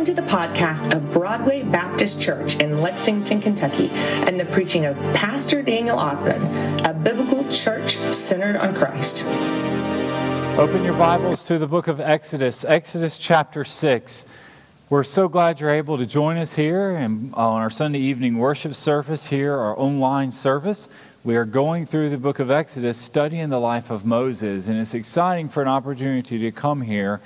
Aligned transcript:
Welcome 0.00 0.16
to 0.16 0.22
the 0.22 0.28
podcast 0.28 0.96
of 0.96 1.12
Broadway 1.12 1.62
Baptist 1.62 2.22
Church 2.22 2.54
in 2.58 2.80
Lexington, 2.80 3.38
Kentucky, 3.38 3.90
and 3.92 4.40
the 4.40 4.46
preaching 4.46 4.86
of 4.86 4.96
Pastor 5.12 5.60
Daniel 5.60 5.98
Othman, 5.98 6.86
a 6.86 6.94
biblical 6.94 7.46
church 7.50 7.98
centered 7.98 8.56
on 8.56 8.74
Christ. 8.74 9.26
Open 10.58 10.82
your 10.84 10.96
Bibles 10.96 11.44
to 11.44 11.58
the 11.58 11.66
book 11.66 11.86
of 11.86 12.00
Exodus, 12.00 12.64
Exodus 12.64 13.18
chapter 13.18 13.62
6. 13.62 14.24
We're 14.88 15.04
so 15.04 15.28
glad 15.28 15.60
you're 15.60 15.68
able 15.68 15.98
to 15.98 16.06
join 16.06 16.38
us 16.38 16.54
here 16.54 16.92
and 16.92 17.34
on 17.34 17.60
our 17.60 17.68
Sunday 17.68 17.98
evening 17.98 18.38
worship 18.38 18.74
service 18.74 19.26
here, 19.26 19.52
our 19.52 19.78
online 19.78 20.32
service. 20.32 20.88
We 21.24 21.36
are 21.36 21.44
going 21.44 21.84
through 21.84 22.08
the 22.08 22.16
book 22.16 22.38
of 22.38 22.50
Exodus, 22.50 22.96
studying 22.96 23.50
the 23.50 23.60
life 23.60 23.90
of 23.90 24.06
Moses, 24.06 24.66
and 24.66 24.80
it's 24.80 24.94
exciting 24.94 25.50
for 25.50 25.60
an 25.60 25.68
opportunity 25.68 26.38
to 26.38 26.50
come 26.50 26.80
here 26.80 27.20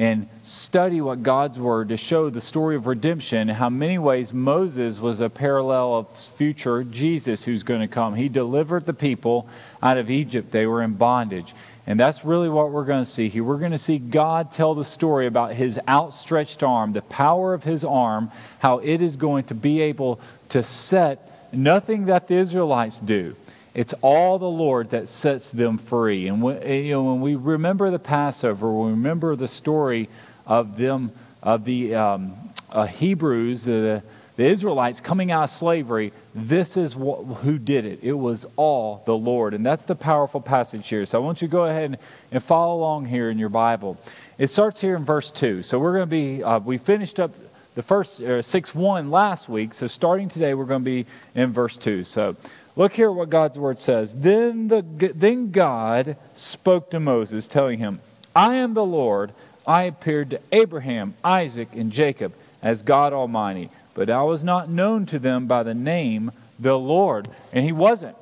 and 0.00 0.26
study 0.40 0.98
what 1.02 1.22
God's 1.22 1.58
Word 1.58 1.90
to 1.90 1.96
show 1.98 2.30
the 2.30 2.40
story 2.40 2.74
of 2.74 2.86
redemption, 2.86 3.48
how 3.48 3.68
many 3.68 3.98
ways 3.98 4.32
Moses 4.32 4.98
was 4.98 5.20
a 5.20 5.28
parallel 5.28 5.94
of 5.94 6.08
future 6.16 6.82
Jesus 6.82 7.44
who's 7.44 7.62
going 7.62 7.82
to 7.82 7.86
come. 7.86 8.14
He 8.14 8.30
delivered 8.30 8.86
the 8.86 8.94
people 8.94 9.46
out 9.82 9.98
of 9.98 10.10
Egypt, 10.10 10.52
they 10.52 10.66
were 10.66 10.82
in 10.82 10.94
bondage. 10.94 11.54
And 11.86 12.00
that's 12.00 12.24
really 12.24 12.48
what 12.48 12.70
we're 12.70 12.86
going 12.86 13.02
to 13.02 13.10
see 13.10 13.28
here. 13.28 13.44
We're 13.44 13.58
going 13.58 13.72
to 13.72 13.78
see 13.78 13.98
God 13.98 14.50
tell 14.50 14.74
the 14.74 14.86
story 14.86 15.26
about 15.26 15.52
his 15.52 15.78
outstretched 15.86 16.62
arm, 16.62 16.94
the 16.94 17.02
power 17.02 17.52
of 17.52 17.64
his 17.64 17.84
arm, 17.84 18.30
how 18.60 18.78
it 18.78 19.02
is 19.02 19.18
going 19.18 19.44
to 19.44 19.54
be 19.54 19.82
able 19.82 20.18
to 20.48 20.62
set 20.62 21.52
nothing 21.52 22.06
that 22.06 22.26
the 22.26 22.36
Israelites 22.36 23.00
do 23.00 23.36
it's 23.74 23.94
all 24.02 24.38
the 24.38 24.48
Lord 24.48 24.90
that 24.90 25.08
sets 25.08 25.50
them 25.52 25.78
free. 25.78 26.26
And 26.26 26.42
when, 26.42 26.66
you 26.66 26.92
know, 26.92 27.04
when 27.04 27.20
we 27.20 27.36
remember 27.36 27.90
the 27.90 27.98
Passover, 27.98 28.72
we 28.72 28.90
remember 28.90 29.36
the 29.36 29.48
story 29.48 30.08
of 30.46 30.76
them, 30.76 31.12
of 31.42 31.64
the 31.64 31.94
um, 31.94 32.34
uh, 32.70 32.86
Hebrews, 32.86 33.68
uh, 33.68 34.00
the 34.36 34.46
Israelites 34.46 35.00
coming 35.00 35.30
out 35.30 35.44
of 35.44 35.50
slavery, 35.50 36.12
this 36.34 36.76
is 36.76 36.94
who 36.94 37.58
did 37.58 37.84
it. 37.84 38.00
It 38.02 38.14
was 38.14 38.46
all 38.56 39.02
the 39.04 39.16
Lord. 39.16 39.52
And 39.52 39.66
that's 39.66 39.84
the 39.84 39.94
powerful 39.94 40.40
passage 40.40 40.88
here. 40.88 41.04
So 41.04 41.20
I 41.20 41.24
want 41.24 41.42
you 41.42 41.48
to 41.48 41.52
go 41.52 41.66
ahead 41.66 41.84
and, 41.84 41.96
and 42.32 42.42
follow 42.42 42.76
along 42.76 43.04
here 43.04 43.28
in 43.28 43.38
your 43.38 43.50
Bible. 43.50 43.98
It 44.38 44.46
starts 44.46 44.80
here 44.80 44.96
in 44.96 45.04
verse 45.04 45.30
2. 45.30 45.62
So 45.62 45.78
we're 45.78 45.92
going 45.92 46.08
to 46.08 46.10
be, 46.10 46.42
uh, 46.42 46.58
we 46.58 46.78
finished 46.78 47.20
up 47.20 47.32
the 47.74 47.82
first 47.82 48.20
uh, 48.20 48.40
6 48.40 48.74
1 48.74 49.10
last 49.10 49.48
week. 49.48 49.74
So 49.74 49.86
starting 49.86 50.28
today, 50.28 50.54
we're 50.54 50.64
going 50.64 50.82
to 50.82 50.90
be 50.90 51.06
in 51.34 51.52
verse 51.52 51.76
2. 51.76 52.04
So 52.04 52.36
Look 52.80 52.94
here 52.94 53.12
what 53.12 53.28
God's 53.28 53.58
word 53.58 53.78
says. 53.78 54.14
Then, 54.14 54.68
the, 54.68 54.80
then 55.14 55.50
God 55.50 56.16
spoke 56.32 56.90
to 56.92 56.98
Moses, 56.98 57.46
telling 57.46 57.78
him, 57.78 58.00
I 58.34 58.54
am 58.54 58.72
the 58.72 58.86
Lord. 58.86 59.34
I 59.66 59.82
appeared 59.82 60.30
to 60.30 60.40
Abraham, 60.50 61.12
Isaac, 61.22 61.68
and 61.74 61.92
Jacob 61.92 62.32
as 62.62 62.80
God 62.80 63.12
Almighty, 63.12 63.68
but 63.92 64.08
I 64.08 64.22
was 64.22 64.42
not 64.42 64.70
known 64.70 65.04
to 65.06 65.18
them 65.18 65.46
by 65.46 65.62
the 65.62 65.74
name 65.74 66.32
the 66.58 66.78
Lord. 66.78 67.28
And 67.52 67.66
he 67.66 67.72
wasn't. 67.72 68.16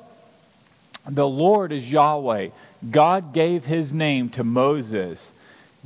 The 1.07 1.25
Lord 1.25 1.71
is 1.71 1.89
Yahweh. 1.89 2.49
God 2.91 3.33
gave 3.33 3.63
his 3.63 3.93
name 3.93 4.27
to 4.31 4.43
Moses. 4.43 5.31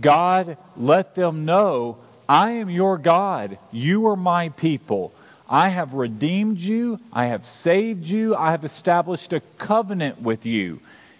God 0.01 0.57
let 0.75 1.13
them 1.13 1.45
know, 1.45 1.99
I 2.27 2.49
am 2.49 2.71
your 2.71 2.97
God. 2.97 3.59
You 3.71 4.07
are 4.07 4.15
my 4.15 4.49
people. 4.49 5.13
I 5.49 5.69
have 5.69 5.93
redeemed 5.93 6.59
you, 6.59 6.99
I 7.11 7.25
have 7.25 7.45
saved 7.45 8.07
you, 8.07 8.35
I 8.35 8.51
have 8.51 8.63
established 8.63 9.33
a 9.33 9.41
covenant 9.57 10.21
with 10.21 10.45
you. 10.45 10.79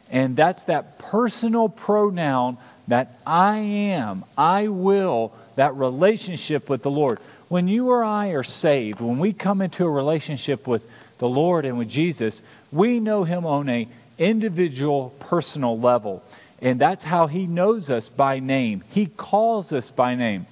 And 0.09 0.35
that's 0.35 0.65
that 0.65 0.99
personal 0.99 1.69
pronoun 1.69 2.57
that 2.87 3.19
I 3.25 3.57
am, 3.57 4.25
I 4.37 4.67
will, 4.67 5.33
that 5.55 5.75
relationship 5.75 6.69
with 6.69 6.83
the 6.83 6.91
Lord. 6.91 7.19
When 7.47 7.67
you 7.67 7.89
or 7.89 8.03
I 8.03 8.29
are 8.29 8.43
saved, 8.43 9.01
when 9.01 9.19
we 9.19 9.33
come 9.33 9.61
into 9.61 9.85
a 9.85 9.89
relationship 9.89 10.67
with 10.67 10.89
the 11.17 11.29
Lord 11.29 11.65
and 11.65 11.77
with 11.77 11.89
Jesus, 11.89 12.41
we 12.71 12.99
know 12.99 13.23
him 13.23 13.45
on 13.45 13.69
a 13.69 13.87
individual 14.17 15.13
personal 15.19 15.79
level. 15.79 16.23
And 16.61 16.79
that's 16.79 17.03
how 17.03 17.27
he 17.27 17.45
knows 17.45 17.89
us 17.89 18.09
by 18.09 18.39
name. 18.39 18.83
He 18.89 19.05
calls 19.05 19.73
us 19.73 19.91
by 19.91 20.15
name. 20.15 20.45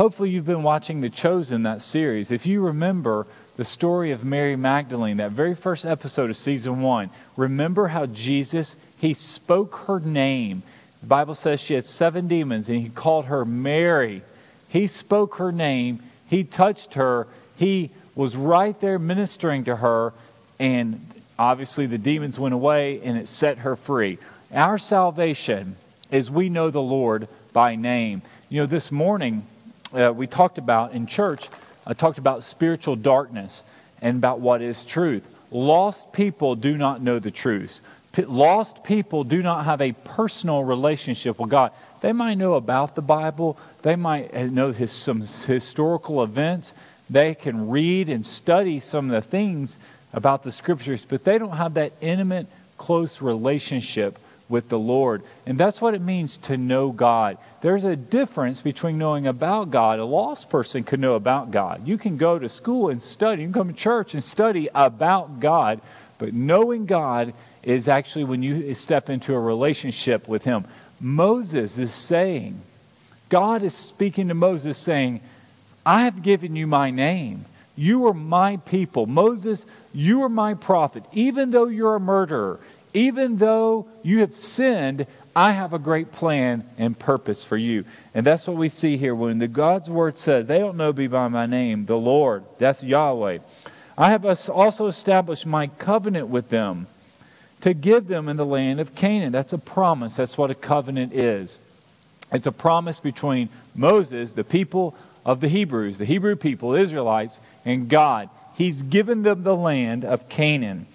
Hopefully, 0.00 0.30
you've 0.30 0.46
been 0.46 0.62
watching 0.62 1.02
The 1.02 1.10
Chosen, 1.10 1.64
that 1.64 1.82
series. 1.82 2.32
If 2.32 2.46
you 2.46 2.62
remember 2.62 3.26
the 3.56 3.66
story 3.66 4.12
of 4.12 4.24
Mary 4.24 4.56
Magdalene, 4.56 5.18
that 5.18 5.30
very 5.30 5.54
first 5.54 5.84
episode 5.84 6.30
of 6.30 6.38
season 6.38 6.80
one, 6.80 7.10
remember 7.36 7.88
how 7.88 8.06
Jesus, 8.06 8.76
he 8.96 9.12
spoke 9.12 9.74
her 9.88 10.00
name. 10.00 10.62
The 11.02 11.06
Bible 11.06 11.34
says 11.34 11.60
she 11.60 11.74
had 11.74 11.84
seven 11.84 12.28
demons, 12.28 12.70
and 12.70 12.80
he 12.80 12.88
called 12.88 13.26
her 13.26 13.44
Mary. 13.44 14.22
He 14.70 14.86
spoke 14.86 15.34
her 15.34 15.52
name, 15.52 16.02
he 16.30 16.44
touched 16.44 16.94
her, 16.94 17.28
he 17.58 17.90
was 18.14 18.38
right 18.38 18.80
there 18.80 18.98
ministering 18.98 19.64
to 19.64 19.76
her, 19.76 20.14
and 20.58 21.06
obviously 21.38 21.84
the 21.84 21.98
demons 21.98 22.38
went 22.38 22.54
away 22.54 23.02
and 23.02 23.18
it 23.18 23.28
set 23.28 23.58
her 23.58 23.76
free. 23.76 24.16
Our 24.50 24.78
salvation 24.78 25.76
is 26.10 26.30
we 26.30 26.48
know 26.48 26.70
the 26.70 26.80
Lord 26.80 27.28
by 27.52 27.76
name. 27.76 28.22
You 28.48 28.62
know, 28.62 28.66
this 28.66 28.90
morning, 28.90 29.46
uh, 29.92 30.12
we 30.14 30.26
talked 30.26 30.58
about 30.58 30.92
in 30.92 31.06
church, 31.06 31.48
I 31.86 31.92
talked 31.92 32.18
about 32.18 32.42
spiritual 32.42 32.96
darkness 32.96 33.62
and 34.02 34.16
about 34.16 34.40
what 34.40 34.62
is 34.62 34.84
truth. 34.84 35.28
Lost 35.50 36.12
people 36.12 36.54
do 36.54 36.76
not 36.76 37.02
know 37.02 37.18
the 37.18 37.30
truth. 37.30 37.80
P- 38.12 38.24
lost 38.24 38.84
people 38.84 39.24
do 39.24 39.42
not 39.42 39.64
have 39.64 39.80
a 39.80 39.92
personal 39.92 40.64
relationship 40.64 41.38
with 41.38 41.50
God. 41.50 41.72
They 42.00 42.12
might 42.12 42.38
know 42.38 42.54
about 42.54 42.94
the 42.94 43.02
Bible, 43.02 43.58
they 43.82 43.96
might 43.96 44.34
know 44.34 44.72
his, 44.72 44.90
some 44.90 45.20
historical 45.20 46.22
events, 46.22 46.74
they 47.08 47.34
can 47.34 47.68
read 47.68 48.08
and 48.08 48.24
study 48.24 48.80
some 48.80 49.06
of 49.06 49.10
the 49.10 49.22
things 49.22 49.78
about 50.12 50.42
the 50.42 50.52
scriptures, 50.52 51.04
but 51.04 51.24
they 51.24 51.38
don't 51.38 51.56
have 51.56 51.74
that 51.74 51.92
intimate, 52.00 52.46
close 52.76 53.20
relationship 53.20 54.18
with 54.50 54.68
the 54.68 54.78
Lord. 54.78 55.22
And 55.46 55.56
that's 55.56 55.80
what 55.80 55.94
it 55.94 56.02
means 56.02 56.36
to 56.38 56.56
know 56.56 56.92
God. 56.92 57.38
There's 57.62 57.84
a 57.84 57.96
difference 57.96 58.60
between 58.60 58.98
knowing 58.98 59.26
about 59.26 59.70
God. 59.70 59.98
A 59.98 60.04
lost 60.04 60.50
person 60.50 60.84
can 60.84 61.00
know 61.00 61.14
about 61.14 61.50
God. 61.50 61.86
You 61.86 61.96
can 61.96 62.16
go 62.16 62.38
to 62.38 62.48
school 62.48 62.88
and 62.88 63.00
study, 63.00 63.42
you 63.42 63.48
can 63.48 63.54
come 63.54 63.68
to 63.68 63.74
church 63.74 64.14
and 64.14 64.22
study 64.22 64.68
about 64.74 65.40
God, 65.40 65.80
but 66.18 66.34
knowing 66.34 66.86
God 66.86 67.32
is 67.62 67.88
actually 67.88 68.24
when 68.24 68.42
you 68.42 68.74
step 68.74 69.08
into 69.08 69.34
a 69.34 69.40
relationship 69.40 70.28
with 70.28 70.44
Him. 70.44 70.64
Moses 71.00 71.78
is 71.78 71.92
saying, 71.92 72.60
God 73.28 73.62
is 73.62 73.74
speaking 73.74 74.28
to 74.28 74.34
Moses 74.34 74.76
saying, 74.76 75.20
I 75.86 76.02
have 76.02 76.22
given 76.22 76.56
you 76.56 76.66
my 76.66 76.90
name. 76.90 77.46
You 77.76 78.06
are 78.08 78.14
my 78.14 78.58
people. 78.58 79.06
Moses, 79.06 79.64
you 79.94 80.22
are 80.22 80.28
my 80.28 80.54
prophet. 80.54 81.04
Even 81.12 81.50
though 81.50 81.66
you're 81.66 81.94
a 81.94 82.00
murderer, 82.00 82.60
even 82.92 83.36
though 83.36 83.86
you 84.02 84.20
have 84.20 84.34
sinned, 84.34 85.06
I 85.34 85.52
have 85.52 85.72
a 85.72 85.78
great 85.78 86.10
plan 86.10 86.64
and 86.76 86.98
purpose 86.98 87.44
for 87.44 87.56
you. 87.56 87.84
And 88.14 88.26
that's 88.26 88.48
what 88.48 88.56
we 88.56 88.68
see 88.68 88.96
here 88.96 89.14
when 89.14 89.38
the 89.38 89.48
God's 89.48 89.88
word 89.88 90.18
says, 90.18 90.46
they 90.46 90.58
don't 90.58 90.76
know 90.76 90.92
me 90.92 91.06
by 91.06 91.28
my 91.28 91.46
name, 91.46 91.84
the 91.84 91.98
Lord, 91.98 92.44
that's 92.58 92.82
Yahweh. 92.82 93.38
I 93.96 94.10
have 94.10 94.24
also 94.24 94.86
established 94.86 95.46
my 95.46 95.66
covenant 95.66 96.28
with 96.28 96.48
them 96.48 96.86
to 97.60 97.74
give 97.74 98.08
them 98.08 98.28
in 98.28 98.36
the 98.36 98.46
land 98.46 98.80
of 98.80 98.94
Canaan. 98.94 99.32
That's 99.32 99.52
a 99.52 99.58
promise. 99.58 100.16
That's 100.16 100.38
what 100.38 100.50
a 100.50 100.54
covenant 100.54 101.12
is. 101.12 101.58
It's 102.32 102.46
a 102.46 102.52
promise 102.52 102.98
between 102.98 103.50
Moses, 103.74 104.32
the 104.32 104.44
people 104.44 104.96
of 105.24 105.40
the 105.40 105.48
Hebrews, 105.48 105.98
the 105.98 106.04
Hebrew 106.06 106.36
people, 106.36 106.74
Israelites, 106.74 107.40
and 107.64 107.88
God. 107.88 108.30
He's 108.56 108.82
given 108.82 109.22
them 109.22 109.42
the 109.42 109.56
land 109.56 110.04
of 110.04 110.28
Canaan 110.28 110.86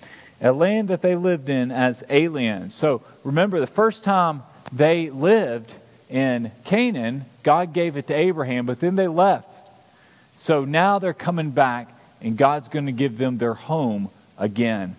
a 0.45 0.53
land 0.53 0.89
that 0.89 1.01
they 1.01 1.15
lived 1.15 1.49
in 1.49 1.71
as 1.71 2.03
aliens. 2.07 2.75
So 2.75 3.01
remember, 3.23 3.59
the 3.59 3.67
first 3.67 4.03
time 4.03 4.43
they 4.71 5.09
lived 5.09 5.73
in 6.07 6.51
Canaan, 6.63 7.25
God 7.41 7.73
gave 7.73 7.97
it 7.97 8.05
to 8.07 8.13
Abraham, 8.13 8.67
but 8.67 8.79
then 8.79 8.95
they 8.95 9.07
left. 9.07 9.63
So 10.35 10.63
now 10.63 10.99
they're 10.99 11.13
coming 11.13 11.49
back, 11.49 11.89
and 12.21 12.37
God's 12.37 12.69
going 12.69 12.85
to 12.85 12.91
give 12.91 13.17
them 13.17 13.39
their 13.39 13.55
home 13.55 14.09
again. 14.37 14.95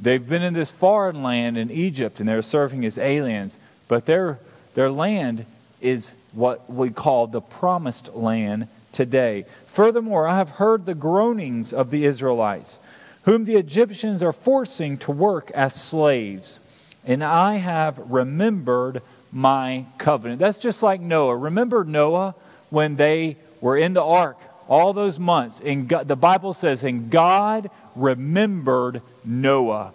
They've 0.00 0.26
been 0.26 0.42
in 0.42 0.54
this 0.54 0.70
foreign 0.70 1.22
land 1.22 1.58
in 1.58 1.70
Egypt, 1.70 2.18
and 2.18 2.26
they're 2.26 2.40
serving 2.40 2.84
as 2.86 2.96
aliens, 2.96 3.58
but 3.88 4.06
their, 4.06 4.38
their 4.72 4.90
land 4.90 5.44
is 5.82 6.14
what 6.32 6.70
we 6.72 6.88
call 6.88 7.26
the 7.26 7.42
promised 7.42 8.14
land 8.14 8.68
today. 8.92 9.44
Furthermore, 9.66 10.26
I 10.26 10.38
have 10.38 10.50
heard 10.50 10.86
the 10.86 10.94
groanings 10.94 11.70
of 11.70 11.90
the 11.90 12.06
Israelites 12.06 12.78
whom 13.26 13.44
the 13.44 13.56
Egyptians 13.56 14.22
are 14.22 14.32
forcing 14.32 14.96
to 14.96 15.10
work 15.10 15.50
as 15.50 15.74
slaves. 15.74 16.60
And 17.04 17.22
I 17.22 17.56
have 17.56 17.98
remembered 17.98 19.02
my 19.32 19.84
covenant. 19.98 20.38
That's 20.38 20.58
just 20.58 20.82
like 20.82 21.00
Noah. 21.00 21.36
Remember 21.36 21.84
Noah 21.84 22.36
when 22.70 22.96
they 22.96 23.36
were 23.60 23.76
in 23.76 23.94
the 23.94 24.02
ark 24.02 24.38
all 24.68 24.92
those 24.92 25.18
months? 25.18 25.60
And 25.60 25.88
God, 25.88 26.06
the 26.06 26.16
Bible 26.16 26.52
says, 26.52 26.84
and 26.84 27.10
God 27.10 27.68
remembered 27.96 29.02
Noah. 29.24 29.92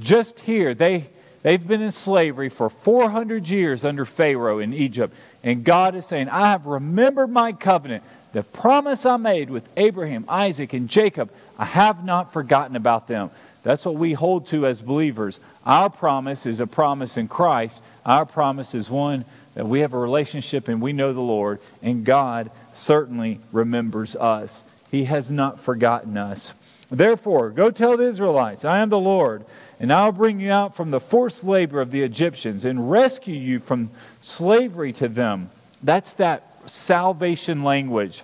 Just 0.00 0.40
here, 0.40 0.74
they, 0.74 1.06
they've 1.42 1.66
been 1.66 1.80
in 1.80 1.92
slavery 1.92 2.48
for 2.48 2.68
400 2.68 3.48
years 3.48 3.84
under 3.84 4.04
Pharaoh 4.04 4.58
in 4.58 4.74
Egypt. 4.74 5.14
And 5.44 5.62
God 5.62 5.94
is 5.94 6.06
saying, 6.06 6.28
I 6.28 6.50
have 6.50 6.66
remembered 6.66 7.30
my 7.30 7.52
covenant, 7.52 8.02
the 8.32 8.42
promise 8.42 9.06
I 9.06 9.16
made 9.16 9.48
with 9.48 9.68
Abraham, 9.76 10.24
Isaac, 10.28 10.72
and 10.72 10.88
Jacob. 10.88 11.30
I 11.58 11.64
have 11.64 12.04
not 12.04 12.32
forgotten 12.32 12.76
about 12.76 13.08
them. 13.08 13.30
That's 13.62 13.84
what 13.84 13.96
we 13.96 14.12
hold 14.12 14.46
to 14.48 14.66
as 14.66 14.80
believers. 14.80 15.40
Our 15.66 15.90
promise 15.90 16.46
is 16.46 16.60
a 16.60 16.66
promise 16.66 17.16
in 17.16 17.28
Christ. 17.28 17.82
Our 18.06 18.24
promise 18.24 18.74
is 18.74 18.88
one 18.88 19.24
that 19.54 19.66
we 19.66 19.80
have 19.80 19.92
a 19.92 19.98
relationship 19.98 20.68
and 20.68 20.80
we 20.80 20.92
know 20.92 21.12
the 21.12 21.20
Lord, 21.20 21.58
and 21.82 22.04
God 22.04 22.50
certainly 22.72 23.40
remembers 23.50 24.14
us. 24.14 24.62
He 24.90 25.04
has 25.04 25.30
not 25.30 25.58
forgotten 25.58 26.16
us. 26.16 26.54
Therefore, 26.90 27.50
go 27.50 27.70
tell 27.70 27.96
the 27.96 28.06
Israelites, 28.06 28.64
I 28.64 28.78
am 28.78 28.88
the 28.88 28.98
Lord, 28.98 29.44
and 29.80 29.92
I'll 29.92 30.12
bring 30.12 30.40
you 30.40 30.50
out 30.50 30.74
from 30.74 30.90
the 30.90 31.00
forced 31.00 31.44
labor 31.44 31.80
of 31.80 31.90
the 31.90 32.02
Egyptians 32.02 32.64
and 32.64 32.90
rescue 32.90 33.36
you 33.36 33.58
from 33.58 33.90
slavery 34.20 34.92
to 34.94 35.08
them. 35.08 35.50
That's 35.82 36.14
that 36.14 36.70
salvation 36.70 37.64
language. 37.64 38.22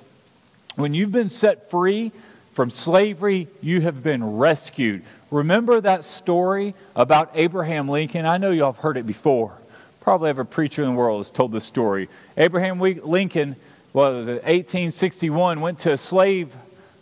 When 0.77 0.95
you've 0.95 1.13
been 1.13 1.29
set 1.29 1.71
free 1.71 2.13
from 2.55 2.71
slavery, 2.71 3.49
you 3.61 3.81
have 3.81 4.01
been 4.05 4.37
rescued. 4.37 5.03
Remember 5.33 5.81
that 5.81 6.05
story 6.05 6.77
about 6.95 7.33
Abraham 7.35 7.89
Lincoln? 7.89 8.27
I 8.27 8.39
know 8.39 8.53
y'all 8.53 8.73
have 8.73 8.81
heard 8.81 8.97
it 8.97 9.07
before. 9.07 9.59
Probably 10.01 10.31
every 10.31 10.47
preacher 10.47 10.85
in 10.85 10.91
the 10.91 10.95
world 10.95 11.19
has 11.19 11.33
told 11.33 11.51
this 11.51 11.65
story. 11.65 12.09
Abraham 12.37 12.79
Lincoln 12.79 13.57
was 13.93 14.29
it 14.29 14.45
1861 14.45 15.61
went 15.61 15.81
to 15.81 15.93
a 15.93 15.97
slave 15.97 16.55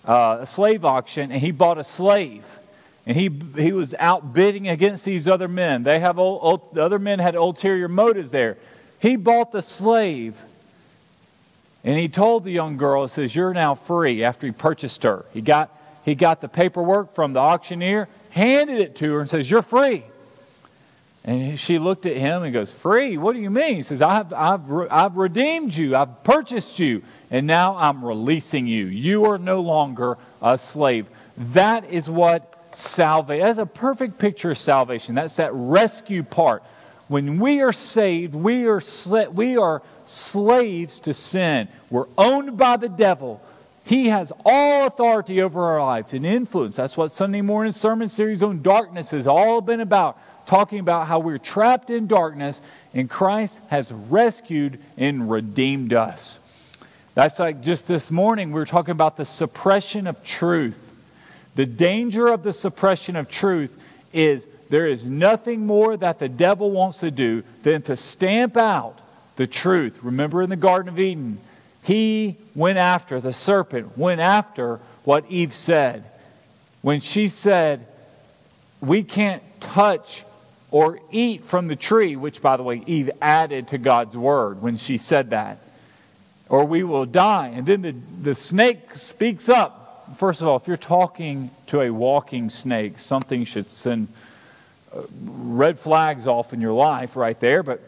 uh, 0.06 0.38
a 0.40 0.46
slave 0.46 0.84
auction 0.84 1.30
and 1.30 1.40
he 1.40 1.50
bought 1.50 1.78
a 1.78 1.84
slave 1.84 2.46
and 3.06 3.16
he 3.16 3.30
he 3.56 3.72
was 3.72 3.94
out 3.98 4.32
bidding 4.32 4.68
against 4.68 5.04
these 5.04 5.26
other 5.26 5.48
men 5.48 5.84
they 5.84 6.00
have 6.00 6.18
old, 6.18 6.40
old, 6.42 6.74
the 6.74 6.82
other 6.82 6.98
men 6.98 7.18
had 7.18 7.34
ulterior 7.34 7.88
motives 7.88 8.30
there 8.30 8.58
he 9.00 9.16
bought 9.16 9.52
the 9.52 9.62
slave 9.62 10.38
and 11.84 11.98
he 11.98 12.08
told 12.08 12.44
the 12.44 12.50
young 12.52 12.76
girl 12.76 13.02
he 13.02 13.08
says 13.08 13.34
you're 13.34 13.54
now 13.54 13.74
free 13.74 14.24
after 14.24 14.46
he 14.46 14.52
purchased 14.52 15.02
her 15.02 15.24
he 15.32 15.40
got 15.40 15.70
he 16.04 16.14
got 16.14 16.40
the 16.40 16.48
paperwork 16.48 17.14
from 17.14 17.32
the 17.32 17.40
auctioneer 17.40 18.08
handed 18.30 18.78
it 18.78 18.96
to 18.96 19.12
her 19.12 19.20
and 19.20 19.28
says 19.28 19.50
you're 19.50 19.62
free 19.62 20.04
and 21.24 21.58
she 21.58 21.78
looked 21.78 22.04
at 22.04 22.16
him 22.16 22.42
and 22.42 22.52
goes, 22.52 22.72
Free? 22.72 23.16
What 23.16 23.34
do 23.36 23.42
you 23.42 23.50
mean? 23.50 23.76
He 23.76 23.82
says, 23.82 24.02
I've, 24.02 24.32
I've, 24.32 24.68
I've 24.90 25.16
redeemed 25.16 25.74
you, 25.74 25.94
I've 25.94 26.24
purchased 26.24 26.78
you, 26.78 27.02
and 27.30 27.46
now 27.46 27.76
I'm 27.76 28.04
releasing 28.04 28.66
you. 28.66 28.86
You 28.86 29.26
are 29.26 29.38
no 29.38 29.60
longer 29.60 30.18
a 30.40 30.58
slave. 30.58 31.08
That 31.36 31.84
is 31.88 32.10
what 32.10 32.48
salvation, 32.74 33.44
that's 33.44 33.58
a 33.58 33.66
perfect 33.66 34.18
picture 34.18 34.50
of 34.50 34.58
salvation. 34.58 35.14
That's 35.14 35.36
that 35.36 35.52
rescue 35.54 36.24
part. 36.24 36.64
When 37.12 37.40
we 37.40 37.60
are 37.60 37.74
saved, 37.74 38.34
we 38.34 38.66
are, 38.66 38.80
we 39.32 39.58
are 39.58 39.82
slaves 40.06 40.98
to 41.00 41.12
sin. 41.12 41.68
We're 41.90 42.06
owned 42.16 42.56
by 42.56 42.78
the 42.78 42.88
devil. 42.88 43.42
He 43.84 44.08
has 44.08 44.32
all 44.46 44.86
authority 44.86 45.42
over 45.42 45.62
our 45.62 45.82
lives 45.82 46.14
and 46.14 46.24
influence. 46.24 46.76
That's 46.76 46.96
what 46.96 47.10
Sunday 47.10 47.42
morning 47.42 47.70
sermon 47.70 48.08
series 48.08 48.42
on 48.42 48.62
darkness 48.62 49.10
has 49.10 49.26
all 49.26 49.60
been 49.60 49.82
about 49.82 50.18
talking 50.46 50.78
about 50.78 51.06
how 51.06 51.18
we're 51.18 51.36
trapped 51.36 51.90
in 51.90 52.06
darkness 52.06 52.62
and 52.94 53.10
Christ 53.10 53.60
has 53.68 53.92
rescued 53.92 54.80
and 54.96 55.30
redeemed 55.30 55.92
us. 55.92 56.38
That's 57.12 57.38
like 57.38 57.60
just 57.60 57.86
this 57.86 58.10
morning, 58.10 58.52
we 58.52 58.58
were 58.58 58.64
talking 58.64 58.92
about 58.92 59.18
the 59.18 59.26
suppression 59.26 60.06
of 60.06 60.24
truth. 60.24 60.98
The 61.56 61.66
danger 61.66 62.28
of 62.28 62.42
the 62.42 62.54
suppression 62.54 63.16
of 63.16 63.28
truth 63.28 63.78
is 64.14 64.48
there 64.72 64.86
is 64.86 65.06
nothing 65.06 65.66
more 65.66 65.98
that 65.98 66.18
the 66.18 66.30
devil 66.30 66.70
wants 66.70 67.00
to 67.00 67.10
do 67.10 67.42
than 67.62 67.82
to 67.82 67.94
stamp 67.94 68.56
out 68.56 68.96
the 69.36 69.46
truth. 69.46 69.98
Remember 70.02 70.40
in 70.40 70.48
the 70.48 70.56
Garden 70.56 70.88
of 70.90 70.98
Eden, 70.98 71.38
he 71.82 72.38
went 72.54 72.78
after, 72.78 73.20
the 73.20 73.34
serpent 73.34 73.98
went 73.98 74.22
after 74.22 74.80
what 75.04 75.30
Eve 75.30 75.52
said. 75.52 76.06
When 76.80 77.00
she 77.00 77.28
said, 77.28 77.86
We 78.80 79.02
can't 79.02 79.42
touch 79.60 80.24
or 80.70 81.00
eat 81.10 81.44
from 81.44 81.68
the 81.68 81.76
tree, 81.76 82.16
which, 82.16 82.40
by 82.40 82.56
the 82.56 82.62
way, 82.62 82.82
Eve 82.86 83.10
added 83.20 83.68
to 83.68 83.78
God's 83.78 84.16
word 84.16 84.62
when 84.62 84.78
she 84.78 84.96
said 84.96 85.28
that, 85.30 85.58
or 86.48 86.64
we 86.64 86.82
will 86.82 87.04
die. 87.04 87.48
And 87.48 87.66
then 87.66 87.82
the, 87.82 87.94
the 88.22 88.34
snake 88.34 88.94
speaks 88.94 89.50
up. 89.50 90.14
First 90.16 90.40
of 90.40 90.48
all, 90.48 90.56
if 90.56 90.66
you're 90.66 90.78
talking 90.78 91.50
to 91.66 91.82
a 91.82 91.90
walking 91.90 92.48
snake, 92.48 92.98
something 92.98 93.44
should 93.44 93.68
send 93.68 94.08
red 95.24 95.78
flags 95.78 96.26
off 96.26 96.52
in 96.52 96.60
your 96.60 96.72
life 96.72 97.16
right 97.16 97.38
there. 97.38 97.62
But 97.62 97.80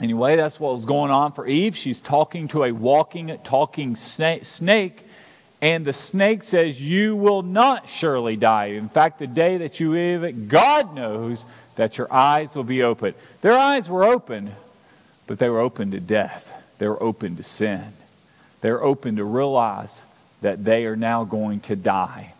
anyway, 0.00 0.36
that's 0.36 0.60
what 0.60 0.72
was 0.72 0.86
going 0.86 1.10
on 1.10 1.32
for 1.32 1.46
Eve. 1.46 1.76
She's 1.76 2.00
talking 2.00 2.48
to 2.48 2.64
a 2.64 2.72
walking, 2.72 3.36
talking 3.44 3.96
snake. 3.96 5.06
And 5.60 5.84
the 5.84 5.92
snake 5.92 6.44
says, 6.44 6.80
You 6.80 7.16
will 7.16 7.42
not 7.42 7.88
surely 7.88 8.36
die. 8.36 8.66
In 8.66 8.88
fact, 8.88 9.18
the 9.18 9.26
day 9.26 9.56
that 9.58 9.80
you 9.80 9.92
live 9.92 10.48
God 10.48 10.94
knows 10.94 11.46
that 11.76 11.98
your 11.98 12.12
eyes 12.12 12.54
will 12.54 12.64
be 12.64 12.82
open. 12.82 13.14
Their 13.40 13.56
eyes 13.56 13.88
were 13.88 14.04
open, 14.04 14.52
but 15.26 15.38
they 15.38 15.48
were 15.48 15.60
open 15.60 15.90
to 15.92 16.00
death. 16.00 16.52
They 16.78 16.88
were 16.88 17.02
open 17.02 17.36
to 17.36 17.42
sin. 17.42 17.94
They're 18.60 18.82
open 18.82 19.16
to 19.16 19.24
realize 19.24 20.06
that 20.40 20.64
they 20.64 20.84
are 20.86 20.96
now 20.96 21.24
going 21.24 21.60
to 21.60 21.76
die. 21.76 22.34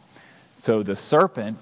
So 0.57 0.83
the 0.83 0.97
serpent 0.97 1.59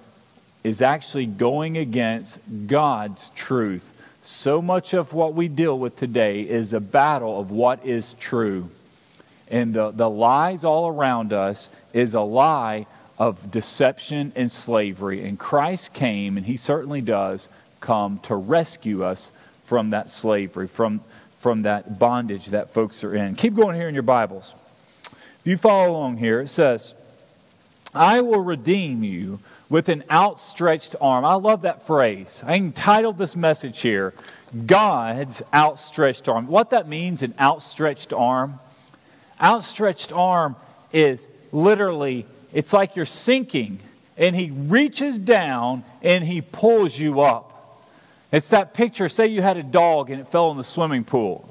is 0.64 0.81
actually 0.81 1.26
going 1.26 1.76
against 1.76 2.41
God's 2.67 3.31
truth. 3.31 3.88
So 4.20 4.62
much 4.62 4.94
of 4.94 5.12
what 5.12 5.35
we 5.35 5.49
deal 5.49 5.79
with 5.79 5.97
today 5.97 6.43
is 6.43 6.73
a 6.73 6.81
battle 6.81 7.41
of 7.41 7.50
what 7.50 7.85
is 7.85 8.14
true. 8.14 8.70
And 9.50 9.75
the, 9.75 9.91
the 9.91 10.09
lies 10.09 10.64
all 10.64 10.88
around 10.88 11.32
us 11.32 11.69
is 11.93 12.14
a 12.14 12.20
lie 12.20 12.87
of 13.19 13.50
deception 13.50 14.32
and 14.37 14.50
slavery. 14.50 15.25
And 15.26 15.38
Christ 15.38 15.93
came, 15.93 16.37
and 16.37 16.47
He 16.47 16.56
certainly 16.56 17.00
does, 17.00 17.49
come 17.81 18.20
to 18.20 18.37
rescue 18.37 19.03
us 19.03 19.32
from 19.65 19.91
that 19.91 20.08
slavery, 20.08 20.69
from, 20.69 21.00
from 21.38 21.62
that 21.62 21.99
bondage 21.99 22.47
that 22.47 22.70
folks 22.70 23.03
are 23.03 23.15
in. 23.15 23.35
Keep 23.35 23.55
going 23.55 23.75
here 23.75 23.88
in 23.88 23.94
your 23.94 24.03
Bibles. 24.05 24.55
If 25.11 25.43
you 25.44 25.56
follow 25.56 25.91
along 25.91 26.19
here, 26.19 26.41
it 26.41 26.49
says, 26.49 26.94
I 27.94 28.20
will 28.20 28.41
redeem 28.41 29.03
you 29.03 29.41
with 29.73 29.89
an 29.89 30.05
outstretched 30.11 30.95
arm. 31.01 31.25
I 31.25 31.33
love 31.33 31.63
that 31.63 31.81
phrase. 31.81 32.45
I 32.47 32.57
entitled 32.57 33.17
this 33.17 33.35
message 33.35 33.81
here, 33.81 34.13
God's 34.67 35.43
outstretched 35.55 36.29
arm. 36.29 36.47
What 36.47 36.69
that 36.71 36.87
means, 36.87 37.23
an 37.23 37.33
outstretched 37.41 38.13
arm? 38.13 38.61
Outstretched 39.41 40.13
arm 40.13 40.56
is 40.93 41.31
literally, 41.53 42.27
it's 42.53 42.75
like 42.75 42.96
you're 42.96 43.06
sinking, 43.06 43.79
and 44.19 44.37
He 44.37 44.51
reaches 44.51 45.19
down 45.19 45.85
and 46.03 46.23
He 46.23 46.43
pulls 46.43 46.99
you 46.99 47.23
up. 47.23 47.82
It's 48.31 48.51
that 48.51 48.75
picture 48.75 49.08
say 49.08 49.29
you 49.29 49.41
had 49.41 49.56
a 49.56 49.63
dog 49.63 50.11
and 50.11 50.20
it 50.20 50.29
fell 50.29 50.51
in 50.51 50.58
the 50.58 50.65
swimming 50.65 51.05
pool. 51.05 51.49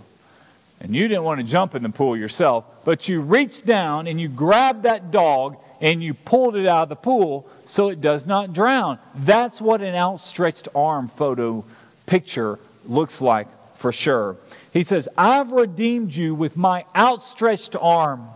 And 0.80 0.96
you 0.96 1.08
didn't 1.08 1.24
want 1.24 1.40
to 1.40 1.46
jump 1.46 1.74
in 1.74 1.82
the 1.82 1.90
pool 1.90 2.16
yourself, 2.16 2.86
but 2.86 3.10
you 3.10 3.22
reached 3.22 3.66
down 3.66 4.06
and 4.06 4.22
you 4.22 4.30
grabbed 4.30 4.84
that 4.84 5.10
dog 5.10 5.58
and 5.82 6.02
you 6.02 6.14
pulled 6.14 6.56
it 6.56 6.66
out 6.66 6.84
of 6.84 6.90
the 6.90 6.96
pool 6.96 7.50
so 7.66 7.90
it 7.90 8.00
does 8.00 8.26
not 8.26 8.54
drown. 8.54 9.00
That's 9.16 9.60
what 9.60 9.82
an 9.82 9.96
outstretched 9.96 10.70
arm 10.74 11.10
photo 11.10 11.66
picture 12.06 12.60
looks 12.86 13.22
like 13.22 13.48
for 13.76 13.92
sure. 13.92 14.38
He 14.72 14.84
says, 14.84 15.10
I've 15.18 15.52
redeemed 15.52 16.16
you 16.16 16.34
with 16.34 16.56
my 16.56 16.86
outstretched 16.96 17.76
arm 17.76 18.28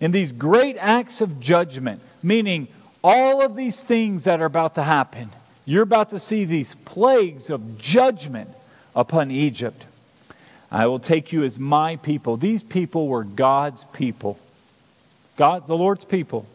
in 0.00 0.12
these 0.12 0.32
great 0.32 0.76
acts 0.78 1.20
of 1.20 1.40
judgment, 1.40 2.02
meaning 2.22 2.68
all 3.02 3.40
of 3.40 3.56
these 3.56 3.82
things 3.82 4.24
that 4.24 4.42
are 4.42 4.46
about 4.46 4.74
to 4.74 4.82
happen 4.82 5.30
you're 5.64 5.82
about 5.82 6.10
to 6.10 6.18
see 6.18 6.44
these 6.44 6.74
plagues 6.74 7.48
of 7.48 7.78
judgment 7.78 8.50
upon 8.94 9.30
Egypt. 9.30 9.84
I 10.70 10.86
will 10.86 10.98
take 10.98 11.32
you 11.32 11.44
as 11.44 11.58
my 11.58 11.96
people. 11.96 12.36
These 12.36 12.62
people 12.62 13.06
were 13.06 13.24
God's 13.24 13.84
people, 13.84 14.38
God, 15.36 15.66
the 15.66 15.76
Lord's 15.76 16.04
people. 16.04 16.46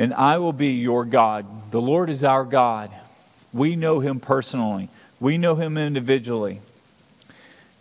And 0.00 0.14
I 0.14 0.38
will 0.38 0.54
be 0.54 0.68
your 0.68 1.04
God. 1.04 1.70
The 1.72 1.80
Lord 1.80 2.08
is 2.08 2.24
our 2.24 2.46
God. 2.46 2.90
We 3.52 3.76
know 3.76 4.00
him 4.00 4.18
personally, 4.18 4.88
we 5.20 5.36
know 5.36 5.56
him 5.56 5.76
individually. 5.76 6.62